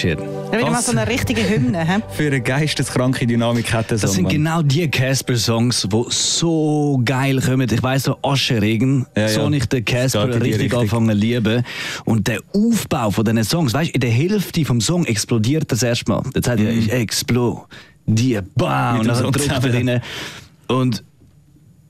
shit. 0.00 0.18
Ja, 0.52 0.58
wieder 0.58 0.70
mal 0.70 0.82
so 0.82 0.92
eine 0.92 1.06
richtige 1.06 1.48
Hymne. 1.48 1.86
hä? 1.86 1.98
Für 2.10 2.26
eine 2.26 2.40
geisteskranke 2.40 3.26
Dynamik 3.26 3.72
hat 3.72 3.90
Das 3.92 4.00
Song. 4.00 4.10
sind 4.10 4.22
Mann. 4.24 4.32
genau 4.32 4.62
die 4.62 4.88
Casper-Songs, 4.90 5.88
die 5.92 6.04
so 6.08 7.00
geil 7.04 7.40
kommen. 7.40 7.68
Ich 7.70 7.82
weiss 7.82 8.06
noch, 8.06 8.18
Ascheregen, 8.22 9.06
Ja, 9.16 9.28
so 9.28 9.42
ja. 9.42 9.50
nicht 9.50 9.72
den 9.72 9.84
Casper 9.84 10.26
Das 10.26 10.36
die 10.36 10.42
richtig 10.42 10.62
Richtung. 10.64 10.80
anfangen 10.82 11.10
zu 11.10 11.16
lieben. 11.16 11.64
Und 12.04 12.26
der 12.28 12.40
Aufbau 12.54 13.10
von 13.10 13.24
diesen 13.24 13.44
Songs, 13.44 13.74
weißt 13.74 13.90
du, 13.90 13.94
in 13.94 14.00
der 14.00 14.10
Hälfte 14.10 14.64
vom 14.64 14.80
Song 14.80 15.04
explodiert 15.04 15.70
das 15.70 15.82
erstmal. 15.82 16.22
Dann 16.32 16.42
sagt 16.42 16.60
er, 16.60 16.70
ich 16.70 16.90
explodiere, 16.90 18.42
bam, 18.56 19.00
und 19.00 19.06
dann 19.08 19.22
drückt 19.32 19.48
er 19.48 19.74
rein. 19.74 20.00
Und 20.68 21.04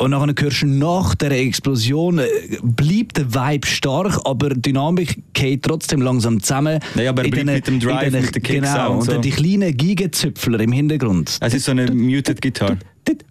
und 0.00 0.10
nachher 0.12 0.34
hörst 0.38 0.62
du 0.62 0.66
nach 0.66 1.14
der 1.14 1.30
Explosion, 1.32 2.18
äh, 2.18 2.26
bleibt 2.62 3.18
der 3.18 3.34
Vibe 3.34 3.66
stark, 3.66 4.18
aber 4.24 4.48
die 4.50 4.62
Dynamik 4.62 5.22
geht 5.34 5.62
trotzdem 5.62 6.00
langsam 6.00 6.40
zusammen. 6.40 6.80
Ja, 6.94 7.10
aber 7.10 7.24
er 7.24 7.30
bleibt 7.30 7.34
diesen- 7.36 7.46
mit 7.54 7.66
dem 7.66 7.80
Drive, 7.80 8.04
diesen- 8.04 8.22
mit 8.24 8.34
den 8.34 8.42
Kicks 8.42 8.60
Genau, 8.72 8.90
und 8.92 8.96
und 8.98 9.04
so. 9.04 9.12
dann 9.12 9.22
die 9.22 9.30
kleinen 9.30 9.76
Gigenzöpfler 9.76 10.60
im 10.60 10.72
Hintergrund. 10.72 11.36
Es 11.40 11.54
ist 11.54 11.64
so 11.66 11.72
eine 11.72 11.90
muted 11.92 12.40
Gitarre. 12.40 12.78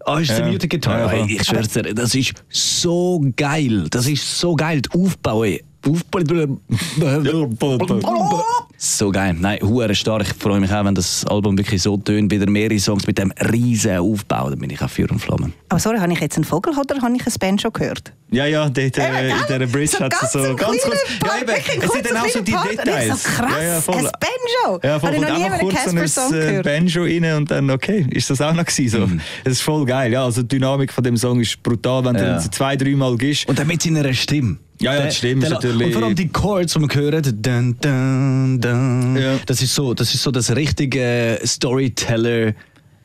Ah, 0.04 0.18
ist 0.18 0.30
Ja. 0.30 0.36
eine 0.38 0.52
Muted 0.52 0.70
Gitarre. 0.70 1.00
Ja, 1.00 1.08
voll. 1.24 1.30
ich 1.30 1.44
schwör's 1.44 1.68
dir, 1.68 1.82
das 1.94 2.14
ist 2.14 2.34
so 2.50 3.20
geil. 3.36 3.86
Das 3.90 4.06
ist 4.06 4.38
so 4.38 4.54
geil. 4.54 4.82
Die 4.82 4.90
Aufbau, 4.98 5.44
ey. 5.44 5.62
So 8.76 9.10
geil. 9.10 9.34
Nein, 9.38 9.58
hure 9.62 9.94
stark. 9.94 10.22
Ich 10.22 10.34
freue 10.42 10.60
mich 10.60 10.72
auch, 10.72 10.84
wenn 10.84 10.94
das 10.94 11.24
Album 11.26 11.56
wirklich 11.58 11.82
so 11.82 11.96
tönt, 11.96 12.30
wieder 12.32 12.48
mehrere 12.48 12.78
Songs 12.78 13.06
mit 13.06 13.18
dem 13.18 13.32
riesen 13.52 13.98
Aufbau. 13.98 14.50
Da 14.50 14.56
bin 14.56 14.70
ich 14.70 14.80
auch 14.82 14.88
Feuer 14.90 15.10
und 15.10 15.18
Flamme. 15.18 15.52
Aber 15.68 15.78
sorry, 15.80 15.98
habe 15.98 16.12
ich 16.12 16.20
jetzt 16.20 16.36
einen 16.36 16.44
Vogel 16.44 16.72
oder 16.76 17.00
habe 17.00 17.14
ich 17.16 17.26
ein 17.26 17.32
Banjo 17.38 17.70
gehört? 17.70 18.12
Ja, 18.30 18.46
ja, 18.46 18.68
dort, 18.68 18.76
äh, 18.78 19.28
Eben, 19.28 19.30
in 19.30 19.46
dieser 19.48 19.66
Bridge 19.66 19.86
So 19.88 20.04
hat 20.04 20.12
ganz 20.12 20.32
sie 20.32 20.42
so 20.42 20.48
ein 20.50 20.56
ganz 20.56 20.82
kurz. 20.82 20.98
wirklich 21.46 21.70
ein 21.76 21.82
es 21.82 21.92
sind 21.92 22.06
dann 22.10 22.16
auch 22.18 22.28
so 22.28 22.40
die 22.40 22.52
Part. 22.52 22.70
Details. 22.72 23.22
so, 23.22 23.28
krass, 23.28 23.52
ja, 23.52 23.62
ja, 23.62 23.80
voll. 23.80 23.94
ein 23.96 24.02
Banjo. 24.20 24.80
Ja, 24.82 25.00
voll. 25.00 25.08
Habe 25.10 25.16
ich 25.16 25.22
noch 25.22 25.30
und 25.30 25.38
nie 25.38 25.44
einfach 25.44 25.58
einen 25.58 25.96
kurz 25.98 26.14
so 26.14 26.20
ein 26.20 26.28
äh, 26.28 26.46
gehört. 26.46 26.64
Banjo 26.64 27.02
rein 27.02 27.36
und 27.36 27.50
dann, 27.50 27.70
okay, 27.70 28.06
ist 28.10 28.30
das 28.30 28.40
auch 28.40 28.54
noch 28.54 28.64
gewesen. 28.64 29.00
So. 29.08 29.10
Es 29.44 29.52
ist 29.54 29.62
voll 29.62 29.84
geil. 29.84 30.12
Ja, 30.12 30.24
also 30.24 30.42
die 30.42 30.48
Dynamik 30.48 30.92
von 30.92 31.02
dem 31.04 31.16
Song 31.16 31.40
ist 31.40 31.62
brutal, 31.62 32.04
wenn 32.04 32.14
du 32.14 32.20
Ja. 32.22 32.38
den 32.38 32.52
zwei, 32.52 32.76
dreimal 32.76 33.16
gibst. 33.16 33.48
Und 33.48 33.58
dann 33.58 33.66
mit 33.66 33.82
seiner 33.82 34.12
Stimme. 34.14 34.58
Ja, 34.80 34.94
ja, 34.94 35.06
die 35.06 35.14
Stimme 35.14 35.44
ist 35.44 35.50
natürlich- 35.50 35.86
Und 35.88 35.92
vor 35.92 36.02
allem 36.04 36.14
die 36.14 36.28
Chords, 36.28 36.72
die 36.72 36.78
man 36.78 36.94
hört, 36.94 37.26
dun, 37.26 37.76
dun, 37.80 38.60
dun, 38.60 39.16
Ja. 39.16 39.38
das, 39.46 39.60
ist 39.62 39.74
so, 39.74 39.92
das 39.94 40.14
ist 40.14 40.22
so 40.22 40.30
das 40.30 40.54
richtige 40.56 41.38
Storyteller, 41.44 42.54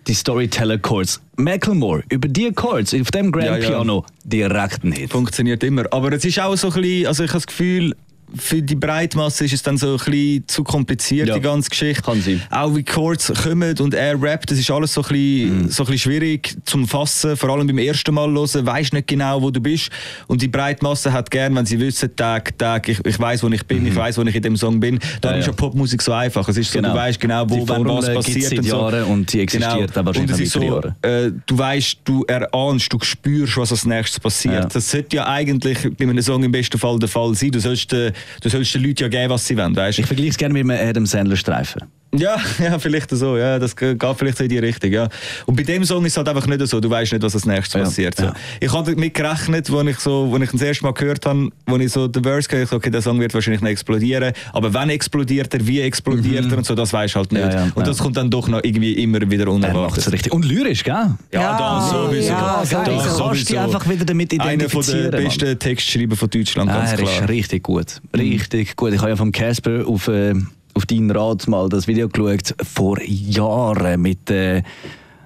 die 0.08 0.14
Storyteller-Chords. 0.14 1.22
Macklemore, 1.38 2.04
über 2.10 2.28
die 2.30 2.52
Chords, 2.54 2.94
auf 2.94 3.12
dem 3.12 3.32
Grand 3.32 3.46
Ja, 3.48 3.58
ja. 3.58 3.68
Piano, 3.70 4.06
direkt 4.24 4.84
ein 4.86 4.94
Hit. 4.94 5.12
Funktioniert 5.12 5.64
immer. 5.64 5.84
Aber 5.92 6.12
es 6.14 6.24
ist 6.24 6.40
auch 6.40 6.56
so 6.56 6.68
ein 6.72 6.82
bisschen, 6.82 7.08
also 7.08 7.24
ich 7.24 7.30
habe 7.32 7.40
das 7.40 7.48
Gefühl, 7.48 7.94
für 8.36 8.62
die 8.62 8.76
Breitmasse 8.76 9.46
ist 9.46 9.54
es 9.54 9.62
dann 9.64 9.78
so 9.78 9.92
ein 9.94 9.98
bisschen 9.98 10.44
zu 10.48 10.64
kompliziert, 10.64 11.28
Ja. 11.28 11.36
die 11.36 11.42
ganze 11.42 11.70
Geschichte. 11.70 12.02
Kann 12.02 12.22
sein. 12.22 12.42
Auch 12.50 12.76
wie 12.76 12.84
Chords 12.84 13.32
kommen 13.44 13.78
und 13.80 13.94
er 13.94 14.22
rappt, 14.22 14.52
das 14.52 14.58
ist 14.60 14.70
alles 14.72 14.94
so 14.94 15.02
ein 15.02 15.08
bisschen, 15.10 15.58
Mhm. 15.64 15.70
so 15.70 15.84
ein 15.84 15.88
bisschen 15.92 15.98
schwierig 16.12 16.58
zum 16.66 16.88
Fassen, 16.88 17.38
vor 17.38 17.50
allem 17.50 17.68
beim 17.68 17.78
ersten 17.78 18.14
Mal 18.14 18.30
hören, 18.32 18.66
weisst 18.66 18.94
nicht 18.94 19.08
genau, 19.08 19.42
wo 19.42 19.52
du 19.52 19.60
bist. 19.60 19.90
Und 20.28 20.42
die 20.42 20.48
Breitmasse 20.48 21.14
hat 21.14 21.30
gern, 21.32 21.56
wenn 21.56 21.66
sie 21.66 21.80
wissen, 21.80 22.16
Tag, 22.16 22.58
Tag, 22.58 22.90
ich, 22.90 23.00
ich 23.06 23.20
weiß, 23.20 23.44
wo 23.44 23.48
ich 23.50 23.66
bin, 23.66 23.86
ich 23.86 23.96
weiß, 23.96 24.18
wo 24.18 24.24
ich 24.24 24.36
in 24.36 24.42
dem 24.42 24.58
Song 24.58 24.80
bin. 24.80 25.00
Darum 25.22 25.36
Mhm. 25.36 25.36
Ja, 25.36 25.40
ist 25.40 25.48
ja. 25.48 25.54
Popmusik 25.54 26.02
so 26.02 26.12
einfach. 26.14 26.48
Es 26.50 26.58
ist 26.58 26.72
so, 26.72 26.80
Genau. 26.80 26.94
du 26.94 26.96
weißt 27.00 27.20
genau, 27.20 27.50
wo, 27.50 27.68
wann 27.68 27.86
was 27.88 28.14
passiert 28.14 28.50
seit 28.50 28.60
und 28.60 28.66
so. 28.66 28.76
Jahren 28.78 29.04
und 29.06 29.32
die 29.34 29.40
existiert 29.42 29.98
auch 29.98 30.06
wahrscheinlich 30.06 30.32
und 30.36 30.42
es 30.42 30.56
noch 30.56 30.62
ist 30.62 30.70
so, 30.70 30.82
weitere 31.02 31.28
äh, 31.28 31.32
du 31.46 31.58
weißt, 31.58 31.98
du 32.04 32.24
erahnst, 32.28 32.92
du 32.92 32.98
spürst, 33.02 33.58
was 33.58 33.72
als 33.72 33.86
nächstes 33.86 34.20
passiert. 34.20 34.54
Ja. 34.56 34.66
Das 34.66 34.90
sollte 34.90 35.16
ja 35.16 35.28
eigentlich 35.28 35.78
bei 35.98 36.04
einem 36.06 36.22
Song 36.22 36.44
im 36.44 36.52
besten 36.52 36.78
Fall 36.78 37.00
der 37.00 37.10
Fall 37.10 37.34
sein. 37.36 37.52
Du 37.52 37.60
sollst, 37.60 37.94
äh, 37.94 38.12
du 38.42 38.50
sollst 38.50 38.76
den 38.76 38.84
Leuten 38.84 39.04
ja 39.04 39.08
geben, 39.08 39.30
was 39.30 39.46
sie 39.46 39.58
wollen, 39.58 39.76
weißt? 39.76 40.00
Ich 40.00 40.06
vergleiche 40.06 40.32
es 40.32 40.38
gerne 40.38 40.54
mit 40.54 40.70
einem 40.70 40.90
Adam 40.90 41.06
Sandler-Streifen. 41.06 41.82
Ja, 42.18 42.38
ja, 42.64 42.80
vielleicht 42.80 43.10
so. 43.12 43.38
Ja, 43.38 43.60
das 43.60 43.76
geht 43.76 44.02
vielleicht 44.18 44.38
so 44.38 44.44
in 44.44 44.50
die 44.50 44.58
Richtung. 44.60 44.92
Ja. 44.92 45.08
Und 45.46 45.56
bei 45.56 45.64
dem 45.64 45.84
Song 45.86 46.06
ist 46.06 46.14
es 46.14 46.18
halt 46.18 46.28
einfach 46.30 46.48
nicht 46.48 46.66
so. 46.68 46.80
Du 46.80 46.90
weißt 46.90 47.14
nicht, 47.14 47.24
was 47.24 47.34
als 47.36 47.46
nächstes 47.46 47.74
Ja, 47.74 47.84
passiert. 47.86 48.16
So. 48.18 48.24
ja. 48.26 48.34
Ich 48.60 48.72
habe 48.74 48.94
damit 48.96 49.14
gerechnet, 49.14 49.70
als 49.70 49.88
ich, 49.90 50.00
so, 50.00 50.32
als 50.34 50.44
ich 50.44 50.52
das 50.52 50.62
erste 50.62 50.84
Mal 50.86 50.94
gehört 50.94 51.26
habe, 51.26 51.50
als 51.66 51.82
ich 51.84 51.92
so 51.92 52.08
den 52.08 52.24
Verse 52.24 52.48
gehört 52.50 52.68
habe, 52.70 52.78
okay, 52.78 52.90
der 52.90 53.02
Song 53.02 53.20
wird 53.20 53.34
wahrscheinlich 53.34 53.62
nicht 53.62 53.72
explodieren. 53.72 54.34
Aber 54.54 54.74
wann 54.74 54.90
explodiert 54.90 55.54
er, 55.54 55.66
wie 55.68 55.82
explodiert 55.82 56.52
er 56.52 56.58
und 56.58 56.66
so, 56.66 56.76
das 56.76 56.92
weißt 56.94 57.16
du 57.16 57.20
halt 57.20 57.32
nicht. 57.32 57.44
Mhm. 57.46 57.50
Ja, 57.52 57.56
ja, 57.58 57.64
und 57.76 57.78
ja. 57.78 57.84
das 57.84 57.98
kommt 57.98 58.18
dann 58.18 58.30
doch 58.30 58.48
noch 58.48 58.64
irgendwie 58.64 58.94
immer 58.94 59.20
wieder 59.30 59.46
Er 59.46 59.52
unerwartet. 59.52 60.12
richtig. 60.12 60.32
Und 60.34 60.46
lyrisch, 60.46 60.84
gell? 60.84 60.94
Ja, 60.94 61.42
Ja, 61.42 61.58
da 61.58 61.82
sowieso. 61.82 62.30
ja, 62.30 62.64
da 62.70 62.84
geil. 62.84 62.98
Du 62.98 63.18
kannst 63.18 63.50
dich 63.50 63.60
einfach 63.60 63.90
wieder 63.90 64.06
damit 64.06 64.32
Einer 64.34 64.44
von 64.44 64.54
identifizieren. 64.82 65.12
den 65.12 65.24
Mann. 65.24 65.38
besten 65.38 65.60
Textschreiber 65.60 66.16
von 66.16 66.30
Deutschland, 66.30 66.70
Ah, 66.72 66.78
ganz 66.80 66.92
er 66.92 66.98
klar. 66.98 67.22
ist 67.24 67.30
richtig 67.30 67.64
gut. 67.64 68.02
Richtig 68.16 68.76
gut. 68.76 68.94
Ich 68.94 69.00
habe 69.00 69.10
ja 69.10 69.16
vom 69.16 69.32
Casper 69.32 69.86
auf, 69.88 70.08
äh, 70.08 70.34
auf 70.76 70.86
deinen 70.86 71.10
Rat 71.12 71.48
mal 71.48 71.68
das 71.70 71.88
Video 71.88 72.08
geschaut, 72.10 72.54
vor 72.64 73.00
Jahren 73.02 74.02
mit 74.02 74.30
äh, 74.30 74.62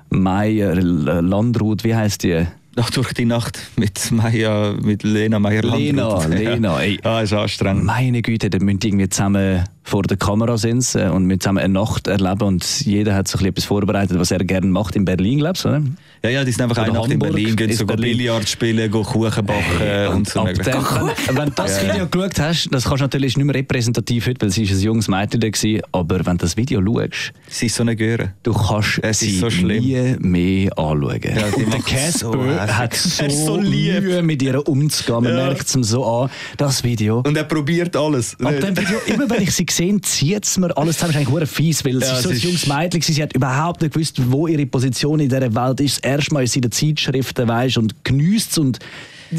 Meier 0.10 0.72
L- 0.72 1.22
Landrut, 1.22 1.84
wie 1.84 1.96
heißt 1.96 2.24
die? 2.24 2.46
Ach, 2.76 2.90
durch 2.92 3.12
die 3.14 3.26
Nacht 3.26 3.60
mit 3.78 4.12
Maya, 4.12 4.74
mit 4.82 5.04
Lena 5.04 5.40
meyer 5.40 5.64
Lena, 5.64 6.26
Lena, 6.28 6.80
ey. 6.80 6.98
Ja, 7.04 7.22
ist 7.22 7.34
anstrengend. 7.34 7.84
Meine 7.84 8.22
Güte, 8.22 8.50
dann 8.50 8.64
müssen 8.64 8.80
irgendwie 8.84 9.10
zusammen 9.10 9.64
vor 9.84 10.04
der 10.04 10.18
Kamera 10.18 10.56
äh, 10.64 11.10
und 11.10 11.26
mit 11.26 11.42
zusammen 11.42 11.60
eine 11.60 11.74
Nacht 11.74 12.08
erleben 12.08 12.44
und 12.44 12.82
jeder 12.86 13.16
hat 13.16 13.28
so 13.28 13.38
ein 13.38 13.40
bisschen 13.40 13.50
etwas 13.50 13.66
vorbereitet, 13.66 14.20
was 14.20 14.30
er 14.32 14.40
gerne 14.40 14.68
macht 14.68 14.96
in 14.96 15.06
Berlin, 15.06 15.40
glaubst 15.40 15.66
du, 15.66 15.70
oder? 15.70 15.82
Ja, 16.24 16.30
ja, 16.30 16.44
die 16.44 16.52
sind 16.52 16.62
einfach 16.64 16.78
Oder 16.78 16.86
eine 16.90 16.94
Nacht 17.00 17.12
in 17.12 17.20
Berlin, 17.20 17.56
gehen 17.56 17.72
sogar 17.74 17.96
Berlin. 17.98 18.18
Billard 18.18 18.48
spielen, 18.48 18.92
gehen 18.92 19.04
Kuchen 19.04 19.46
backen 19.46 20.08
und 20.16 20.30
so. 20.30 20.42
ab 20.42 20.54
dem, 20.54 20.66
wenn, 20.66 21.38
wenn 21.38 21.46
du 21.46 21.52
das 21.56 21.82
Ja. 21.82 21.94
Video 21.94 22.08
geschaut 22.08 22.40
hast, 22.40 22.70
das 22.72 22.84
kannst 22.84 23.00
du 23.02 23.06
natürlich 23.06 23.38
nicht 23.38 23.46
mehr 23.46 23.56
repräsentativ 23.56 24.28
heute, 24.28 24.42
weil 24.42 24.50
es 24.50 24.58
ist 24.58 24.72
ein 24.72 24.80
junges 24.82 25.08
Mädchen 25.08 25.40
da 25.40 25.50
gewesen, 25.50 25.82
aber 25.92 26.18
wenn 26.26 26.38
du 26.38 26.46
das 26.46 26.56
Video 26.58 26.82
schaust, 26.86 27.32
Sie 27.48 27.66
ist 27.68 27.76
so 27.76 27.84
eine 27.84 27.96
Göre. 27.96 28.34
du 28.44 28.54
kannst 28.54 29.00
Es 29.02 29.20
sie 29.20 29.38
so 29.40 29.50
schlimm. 29.50 29.84
nie 29.84 30.16
mehr 30.20 30.78
anschauen. 30.78 31.20
die 31.22 31.64
und 31.64 31.74
der 31.74 31.80
so 32.12 32.32
Casper 32.32 32.68
hässlich. 32.68 32.78
hat 32.78 33.32
so, 33.32 33.56
so. 33.56 33.58
Mühe, 33.62 34.22
mit 34.22 34.42
ihr 34.44 34.68
umzugehen. 34.68 35.24
Man 35.24 35.38
Ja. 35.38 35.46
merkt 35.48 35.68
es 35.68 35.76
ihm 35.76 35.84
so 35.84 36.06
an. 36.06 36.30
Das 36.58 36.84
Video. 36.84 37.22
Und 37.26 37.36
er 37.38 37.44
probiert 37.46 37.96
alles. 37.96 38.36
Ab 38.44 38.60
dem 38.60 38.78
Video, 38.78 38.98
immer 39.08 39.30
wenn 39.30 39.42
ich 39.42 39.52
sie 39.52 39.66
sehe, 39.80 40.02
zieht 40.02 40.46
es 40.46 40.58
mir 40.58 40.76
alles 40.78 40.98
zusammen. 40.98 41.14
Das 41.14 41.22
ist 41.22 41.28
eigentlich 41.30 41.50
fies, 41.50 41.86
weil 41.86 42.00
Ja, 42.00 42.00
sie 42.00 42.14
ist 42.14 42.24
so 42.24 42.30
es 42.30 42.38
ein 42.38 42.42
junges 42.42 42.68
Mädchen 42.68 43.02
war. 43.02 43.14
Sie 43.16 43.24
hat 43.24 43.34
überhaupt 43.36 43.82
nicht 43.82 43.94
gewusst, 43.94 44.22
wo 44.32 44.48
ihre 44.48 44.66
Position 44.66 45.20
in 45.20 45.30
dieser 45.30 45.54
Welt 45.56 45.80
ist. 45.80 46.04
Das 46.04 46.12
erste 46.12 46.34
Mal 46.34 46.44
ist 46.44 46.54
sie 46.54 46.60
in 46.60 46.64
den 46.64 46.72
Zeitschriften, 46.72 47.48
weißt 47.48 47.78
und 47.78 48.04
genießt 48.04 48.60
und 48.60 48.80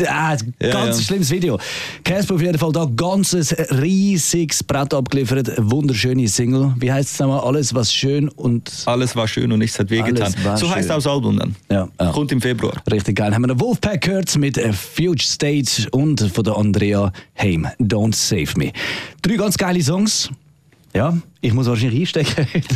Ah, 0.07 0.37
Ja, 0.63 0.71
ganz 0.71 0.99
ja. 0.99 1.05
schlimmes 1.05 1.31
Video. 1.31 1.59
Casper 2.05 2.35
auf 2.35 2.43
jeden 2.43 2.59
Fall 2.59 2.73
da 2.73 2.85
ganzes 2.97 3.55
riesiges 3.81 4.63
Brett 4.63 4.95
abgeliefert. 4.95 5.53
Wunderschöne 5.59 6.29
Single. 6.29 6.75
Wie 6.79 6.93
heißt 6.93 7.13
es 7.15 7.19
nochmal? 7.19 7.41
Alles, 7.41 7.75
was 7.75 7.93
schön 7.93 8.29
und 8.29 8.71
Alles 8.87 9.17
war 9.17 9.27
schön 9.27 9.51
und 9.53 9.59
nichts 9.59 9.79
hat 9.79 9.91
wehgetan. 9.91 10.33
So 10.57 10.71
heißt 10.71 10.85
schön. 10.85 10.91
auch 10.93 10.97
das 10.97 11.07
Album 11.07 11.39
dann. 11.39 11.57
Ja, 11.71 11.89
ja. 12.01 12.11
Kommt 12.13 12.33
im 12.33 12.41
Februar. 12.41 12.75
Richtig 12.91 13.17
geil. 13.17 13.35
Haben 13.35 13.43
wir 13.43 13.51
einen 13.51 13.61
Wolfpack 13.61 14.01
gehört 14.03 14.37
mit 14.39 14.59
äh, 14.59 14.73
Fuge 14.73 15.23
State 15.23 15.89
und 15.91 16.21
von 16.33 16.45
der 16.45 16.57
Andrea 16.57 17.13
Heim. 17.41 17.67
Don't 17.81 18.15
Save 18.15 18.57
Me. 18.57 18.73
Drei 19.23 19.35
ganz 19.37 19.57
geile 19.57 19.83
Songs. 19.83 20.31
Ja, 20.95 21.17
ich 21.41 21.53
muss 21.55 21.67
wahrscheinlich 21.67 22.01
einstecken. 22.01 22.47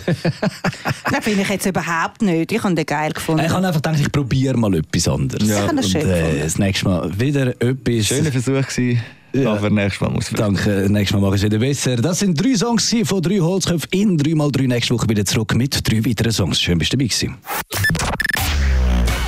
Nein, 1.10 1.22
finde 1.22 1.42
ich 1.42 1.48
jetzt 1.48 1.66
überhaupt 1.66 2.22
nicht. 2.22 2.52
Ich 2.52 2.62
habe 2.62 2.74
den 2.74 2.86
geil 2.86 3.10
gefunden. 3.12 3.44
ich 3.44 3.50
habe 3.50 3.66
einfach 3.66 3.82
gedacht, 3.82 3.98
ich 4.00 4.12
probiere 4.12 4.56
mal 4.56 4.72
etwas 4.74 5.08
anderes. 5.08 5.48
Ja. 5.48 5.56
Ich 5.56 5.62
habe 5.68 5.76
das 5.76 5.90
schön 5.90 6.02
Und, 6.02 6.10
äh, 6.10 6.40
das 6.44 6.58
nächste 6.58 6.84
Mal 6.88 7.20
wieder 7.20 7.48
etwas. 7.60 8.06
Schöner 8.06 8.30
Versuch 8.30 8.68
gewesen, 8.68 9.02
Ja. 9.32 9.52
aber 9.54 9.68
nächstes 9.68 10.00
Mal 10.00 10.10
muss 10.10 10.30
man. 10.30 10.38
Danke, 10.40 10.86
nächstes 10.88 11.12
Mal 11.20 11.26
mache 11.26 11.34
ich 11.36 11.42
es 11.42 11.46
wieder 11.46 11.58
besser. 11.58 11.96
Das 11.96 12.20
sind 12.20 12.40
drei 12.40 12.54
Songs 12.54 12.94
von 13.04 13.20
drei 13.20 13.38
Holzköpfen 13.40 13.88
in 13.90 14.16
3x3. 14.16 14.68
Nächste 14.68 14.94
Woche 14.94 15.08
wieder 15.08 15.24
zurück 15.24 15.52
mit 15.56 15.88
drei 15.90 16.04
weiteren 16.04 16.30
Songs. 16.30 16.60
Schön, 16.60 16.78
bist 16.78 16.92
du 16.92 16.96
dabei 16.96 17.08
gewesen. 17.08 17.36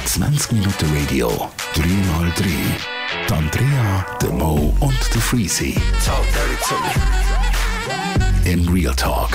20 0.05 0.53
Minuten 0.53 0.87
Radio, 1.03 1.51
3x3. 1.75 2.45
Die 3.29 3.33
Andrea, 3.35 4.07
der 4.23 4.31
Mo 4.31 4.73
und 4.79 4.95
der 5.13 5.21
Freezy. 5.21 5.75
in 8.47 8.65
Real 8.71 8.95
Talk. 8.95 9.33